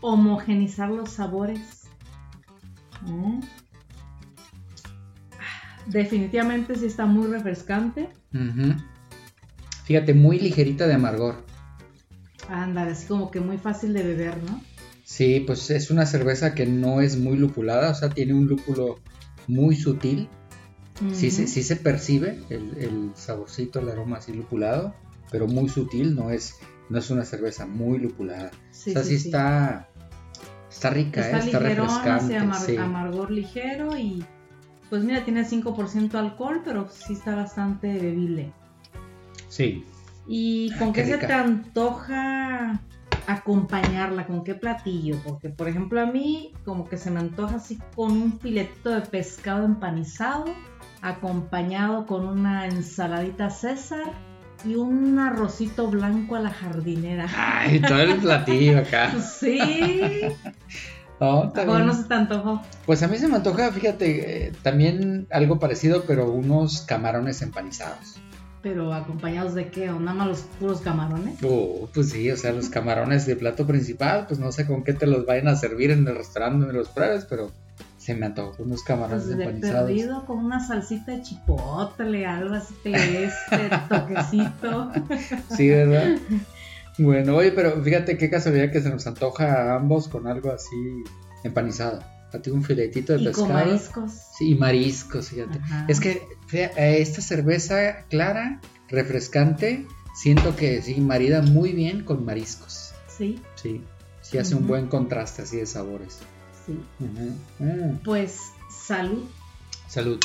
homogenizar 0.00 0.88
los 0.90 1.10
sabores. 1.10 1.88
Mm. 3.02 3.40
Definitivamente 5.86 6.76
sí 6.76 6.86
está 6.86 7.04
muy 7.04 7.26
refrescante. 7.26 8.10
Fíjate, 9.82 10.14
muy 10.14 10.38
ligerita 10.38 10.86
de 10.86 10.94
amargor. 10.94 11.44
Anda, 12.48 12.82
así 12.82 13.08
como 13.08 13.32
que 13.32 13.40
muy 13.40 13.58
fácil 13.58 13.92
de 13.92 14.04
beber, 14.04 14.40
¿no? 14.44 14.60
Sí, 15.02 15.42
pues 15.44 15.68
es 15.70 15.90
una 15.90 16.06
cerveza 16.06 16.54
que 16.54 16.64
no 16.64 17.00
es 17.00 17.18
muy 17.18 17.38
lupulada, 17.38 17.90
o 17.90 17.94
sea, 17.96 18.10
tiene 18.10 18.34
un 18.34 18.46
lúpulo 18.46 19.00
muy 19.48 19.74
sutil. 19.74 20.28
Sí, 21.12 21.30
se, 21.30 21.46
sí 21.46 21.62
se 21.62 21.76
percibe 21.76 22.40
el, 22.48 22.76
el 22.78 23.10
saborcito, 23.14 23.80
el 23.80 23.88
aroma 23.90 24.16
así 24.18 24.32
lupulado, 24.32 24.94
pero 25.30 25.46
muy 25.46 25.68
sutil, 25.68 26.14
no 26.14 26.30
es, 26.30 26.54
no 26.88 26.98
es 26.98 27.10
una 27.10 27.24
cerveza 27.24 27.66
muy 27.66 27.98
lupulada. 27.98 28.50
Sí, 28.70 28.90
o 28.90 28.92
sea, 28.94 29.04
sí, 29.04 29.14
está, 29.16 29.88
está 30.70 30.90
rica, 30.90 31.20
Está 31.20 31.36
¿eh? 31.36 31.40
está 31.46 31.60
ligerón, 31.60 31.86
refrescante. 31.88 32.38
amar- 32.38 32.78
amargor 32.78 33.30
ligero 33.30 33.96
y 33.96 34.24
pues 34.88 35.02
mira, 35.02 35.24
tiene 35.24 35.44
5% 35.44 36.14
alcohol, 36.14 36.62
pero 36.64 36.88
sí 36.88 37.12
está 37.14 37.34
bastante 37.34 37.88
bebible. 37.92 38.52
sí. 39.48 39.84
¿Y 40.28 40.72
Ah, 40.74 40.78
con 40.80 40.92
qué 40.92 41.02
qué, 41.04 41.10
se 41.12 41.18
te 41.18 41.32
antoja 41.32 42.80
acompañarla? 43.28 44.26
¿Con 44.26 44.42
qué 44.44 44.54
platillo? 44.54 45.16
Porque, 45.24 45.48
por 45.50 45.68
ejemplo, 45.68 46.00
a 46.00 46.06
mí 46.06 46.52
como 46.64 46.84
que 46.88 46.96
se 46.96 47.10
me 47.10 47.20
antoja 47.20 47.56
así 47.56 47.78
con 47.94 48.10
un 48.12 48.40
filetito 48.40 48.90
de 48.90 49.02
pescado 49.02 49.64
empanizado, 49.64 50.46
acompañado 51.08 52.06
con 52.06 52.26
una 52.26 52.66
ensaladita 52.66 53.50
César 53.50 54.12
y 54.64 54.74
un 54.74 55.18
arrocito 55.18 55.88
blanco 55.88 56.36
a 56.36 56.40
la 56.40 56.50
jardinera. 56.50 57.26
Ay, 57.36 57.80
todo 57.80 58.00
el 58.00 58.16
platillo 58.16 58.78
acá. 58.78 59.12
Sí, 59.38 59.58
No, 61.20 61.44
está 61.44 61.62
¿o 61.62 61.66
bien. 61.74 61.86
no 61.86 61.94
se 61.94 62.04
te 62.04 62.14
antojó? 62.14 62.60
Pues 62.84 63.02
a 63.02 63.08
mí 63.08 63.16
se 63.16 63.28
me 63.28 63.36
antoja, 63.36 63.70
fíjate, 63.72 64.46
eh, 64.48 64.52
también 64.62 65.26
algo 65.30 65.58
parecido, 65.58 66.04
pero 66.06 66.30
unos 66.30 66.82
camarones 66.82 67.40
empanizados. 67.42 68.16
Pero 68.62 68.92
acompañados 68.92 69.54
de 69.54 69.68
qué? 69.70 69.90
¿O 69.90 70.00
nada 70.00 70.14
más 70.14 70.26
los 70.28 70.40
puros 70.58 70.80
camarones? 70.80 71.38
Oh, 71.44 71.88
pues 71.94 72.10
sí, 72.10 72.30
o 72.30 72.36
sea, 72.36 72.52
los 72.52 72.68
camarones 72.68 73.24
de 73.24 73.36
plato 73.36 73.66
principal, 73.66 74.26
pues 74.26 74.40
no 74.40 74.50
sé 74.52 74.66
con 74.66 74.82
qué 74.84 74.92
te 74.92 75.06
los 75.06 75.24
vayan 75.24 75.48
a 75.48 75.56
servir 75.56 75.90
en 75.90 76.06
el 76.06 76.16
restaurante 76.16 76.58
donde 76.66 76.74
los 76.78 76.88
pruebes, 76.88 77.24
pero 77.30 77.50
se 78.06 78.14
me 78.14 78.26
antojó 78.26 78.62
unos 78.62 78.84
camarones 78.84 79.24
Pues 79.24 79.36
de 79.36 79.44
empanizados. 79.44 79.88
perdido 79.88 80.24
con 80.26 80.38
una 80.38 80.64
salsita 80.64 81.10
de 81.10 81.22
chipotle, 81.22 82.24
algo 82.24 82.54
así 82.54 82.74
este 82.84 83.68
toquecito. 83.88 84.92
Sí, 85.56 85.68
¿verdad? 85.70 86.16
Bueno, 86.98 87.34
oye, 87.34 87.50
pero 87.50 87.82
fíjate 87.82 88.16
qué 88.16 88.30
casualidad 88.30 88.70
que 88.70 88.80
se 88.80 88.90
nos 88.90 89.06
antoja 89.08 89.72
a 89.72 89.76
ambos 89.76 90.06
con 90.06 90.28
algo 90.28 90.52
así 90.52 90.76
empanizado. 91.42 91.98
A 92.32 92.38
ti 92.38 92.50
un 92.50 92.62
filetito 92.62 93.12
de 93.14 93.22
y 93.22 93.24
pescado. 93.24 93.46
con 93.48 93.54
mariscos. 93.56 94.12
Sí, 94.38 94.50
y 94.50 94.54
mariscos, 94.54 95.30
fíjate. 95.30 95.58
Ajá. 95.58 95.86
Es 95.88 95.98
que 95.98 96.22
eh, 96.52 96.70
esta 97.00 97.20
cerveza 97.22 98.04
clara, 98.08 98.60
refrescante, 98.88 99.84
siento 100.14 100.54
que 100.54 100.80
sí, 100.80 101.00
marida 101.00 101.42
muy 101.42 101.72
bien 101.72 102.04
con 102.04 102.24
mariscos. 102.24 102.92
Sí, 103.08 103.40
Sí, 103.56 103.82
sí 104.22 104.38
hace 104.38 104.54
un 104.54 104.66
buen 104.68 104.86
contraste 104.86 105.42
así 105.42 105.56
de 105.56 105.66
sabores. 105.66 106.20
Sí. 106.66 106.78
Pues 108.04 108.38
salud 108.70 109.24
Salud. 109.88 110.18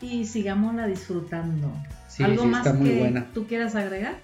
y 0.00 0.26
sigámosla 0.26 0.86
disfrutando. 0.86 1.72
Sí, 2.08 2.22
¿Algo 2.22 2.42
sí, 2.42 2.48
más 2.48 2.66
está 2.66 2.78
muy 2.78 2.90
que 2.90 2.98
buena. 2.98 3.30
tú 3.32 3.46
quieras 3.46 3.74
agregar? 3.74 4.18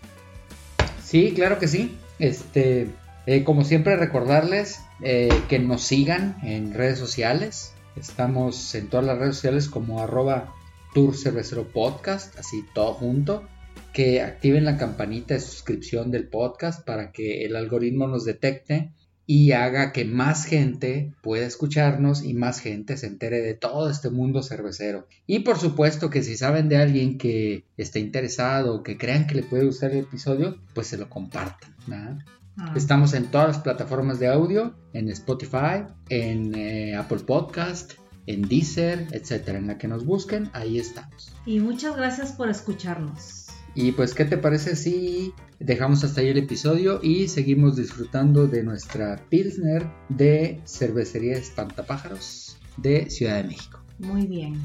Sí, 1.03 1.33
claro 1.35 1.59
que 1.59 1.69
sí. 1.69 1.97
Este, 2.19 2.91
eh, 3.27 3.45
como 3.45 3.65
siempre, 3.65 3.97
recordarles 3.97 4.81
eh, 5.03 5.31
que 5.49 5.59
nos 5.59 5.83
sigan 5.83 6.37
en 6.43 6.75
redes 6.75 6.99
sociales. 6.99 7.73
Estamos 7.97 8.75
en 8.75 8.89
todas 8.89 9.07
las 9.07 9.19
redes 9.19 9.37
sociales 9.37 9.69
como 9.69 10.03
arroba 10.03 10.55
Tour 10.95 11.17
Cervecero 11.17 11.67
Podcast, 11.69 12.39
así 12.39 12.65
todo 12.75 12.93
junto. 12.95 13.49
Que 13.95 14.21
activen 14.23 14.65
la 14.67 14.77
campanita 14.77 15.35
de 15.35 15.41
suscripción 15.41 16.11
del 16.11 16.29
podcast 16.29 16.85
para 16.85 17.11
que 17.11 17.45
el 17.47 17.57
algoritmo 17.57 18.07
nos 18.07 18.25
detecte 18.25 18.93
y 19.31 19.53
haga 19.53 19.93
que 19.93 20.07
más 20.07 20.47
gente 20.47 21.13
pueda 21.21 21.47
escucharnos 21.47 22.25
y 22.25 22.33
más 22.33 22.61
gente 22.61 22.97
se 22.97 23.09
entere 23.09 23.43
de 23.43 23.53
todo 23.53 23.91
este 23.91 24.09
mundo 24.09 24.43
cervecero. 24.43 25.07
Y 25.27 25.41
por 25.41 25.59
supuesto 25.59 26.09
que 26.09 26.23
si 26.23 26.35
saben 26.35 26.71
de 26.71 26.79
alguien 26.79 27.19
que 27.19 27.63
esté 27.77 28.01
interesado 28.01 28.75
o 28.75 28.83
que 28.83 28.97
crean 28.97 29.27
que 29.27 29.35
le 29.35 29.43
puede 29.43 29.67
gustar 29.67 29.91
el 29.91 29.99
episodio, 29.99 30.57
pues 30.73 30.87
se 30.87 30.97
lo 30.97 31.11
compartan. 31.11 31.75
Ah, 31.93 32.73
Estamos 32.75 33.13
en 33.13 33.27
todas 33.27 33.49
las 33.49 33.59
plataformas 33.59 34.19
de 34.19 34.29
audio, 34.29 34.75
en 34.95 35.11
Spotify, 35.11 35.85
en 36.09 36.55
eh, 36.55 36.97
Apple 36.97 37.19
Podcast, 37.19 37.93
en 38.25 38.49
Deezer, 38.49 39.09
etcétera. 39.13 39.59
En 39.59 39.67
la 39.67 39.77
que 39.77 39.89
nos 39.89 40.07
busquen, 40.07 40.49
ahí 40.55 40.79
estamos. 40.79 41.35
Y 41.45 41.61
muchas 41.61 41.99
gracias 41.99 42.33
por 42.33 42.49
escucharnos. 42.49 43.48
Y 43.81 43.93
pues, 43.93 44.13
¿qué 44.13 44.25
te 44.25 44.37
parece 44.37 44.75
si 44.75 45.33
dejamos 45.61 46.03
hasta 46.03 46.21
ahí 46.21 46.27
el 46.31 46.39
episodio 46.39 46.99
y 47.01 47.29
seguimos 47.29 47.77
disfrutando 47.77 48.49
de 48.49 48.65
nuestra 48.65 49.23
Pilsner 49.29 49.87
de 50.09 50.61
Cervecería 50.65 51.37
Espantapájaros 51.37 52.59
de 52.77 53.09
Ciudad 53.09 53.37
de 53.37 53.45
México? 53.45 53.81
Muy 54.01 54.27
bien. 54.27 54.61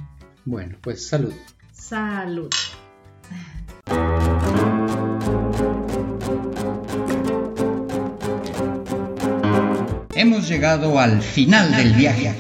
Bueno, 0.46 0.78
pues 0.82 1.08
salud. 1.08 1.34
Salud. 1.74 2.50
hemos 10.16 10.48
llegado 10.48 11.00
al 11.00 11.22
final 11.22 11.76
del 11.76 11.94
viaje. 11.94 12.34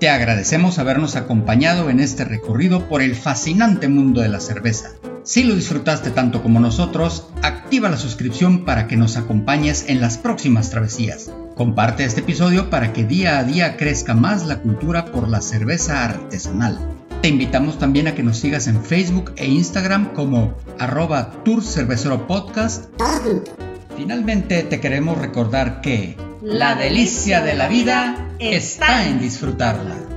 Te 0.00 0.08
agradecemos 0.08 0.80
habernos 0.80 1.14
acompañado 1.14 1.90
en 1.90 2.00
este 2.00 2.24
recorrido 2.24 2.88
por 2.88 3.02
el 3.02 3.14
fascinante 3.14 3.86
mundo 3.86 4.20
de 4.20 4.28
la 4.28 4.40
cerveza. 4.40 4.90
Si 5.28 5.44
lo 5.44 5.54
disfrutaste 5.54 6.10
tanto 6.10 6.42
como 6.42 6.58
nosotros, 6.58 7.26
activa 7.42 7.90
la 7.90 7.98
suscripción 7.98 8.64
para 8.64 8.86
que 8.86 8.96
nos 8.96 9.18
acompañes 9.18 9.84
en 9.86 10.00
las 10.00 10.16
próximas 10.16 10.70
travesías. 10.70 11.30
Comparte 11.54 12.06
este 12.06 12.20
episodio 12.20 12.70
para 12.70 12.94
que 12.94 13.04
día 13.04 13.38
a 13.38 13.44
día 13.44 13.76
crezca 13.76 14.14
más 14.14 14.46
la 14.46 14.60
cultura 14.60 15.04
por 15.12 15.28
la 15.28 15.42
cerveza 15.42 16.02
artesanal. 16.02 16.78
Te 17.20 17.28
invitamos 17.28 17.78
también 17.78 18.08
a 18.08 18.14
que 18.14 18.22
nos 18.22 18.38
sigas 18.38 18.68
en 18.68 18.82
Facebook 18.82 19.34
e 19.36 19.48
Instagram 19.48 20.14
como 20.14 20.54
arroba 20.78 21.30
Podcast. 22.26 22.86
Finalmente 23.98 24.62
te 24.62 24.80
queremos 24.80 25.18
recordar 25.18 25.82
que 25.82 26.16
la 26.40 26.74
delicia 26.74 27.42
de 27.42 27.52
la 27.52 27.68
vida 27.68 28.34
está 28.38 29.06
en 29.06 29.20
disfrutarla. 29.20 30.07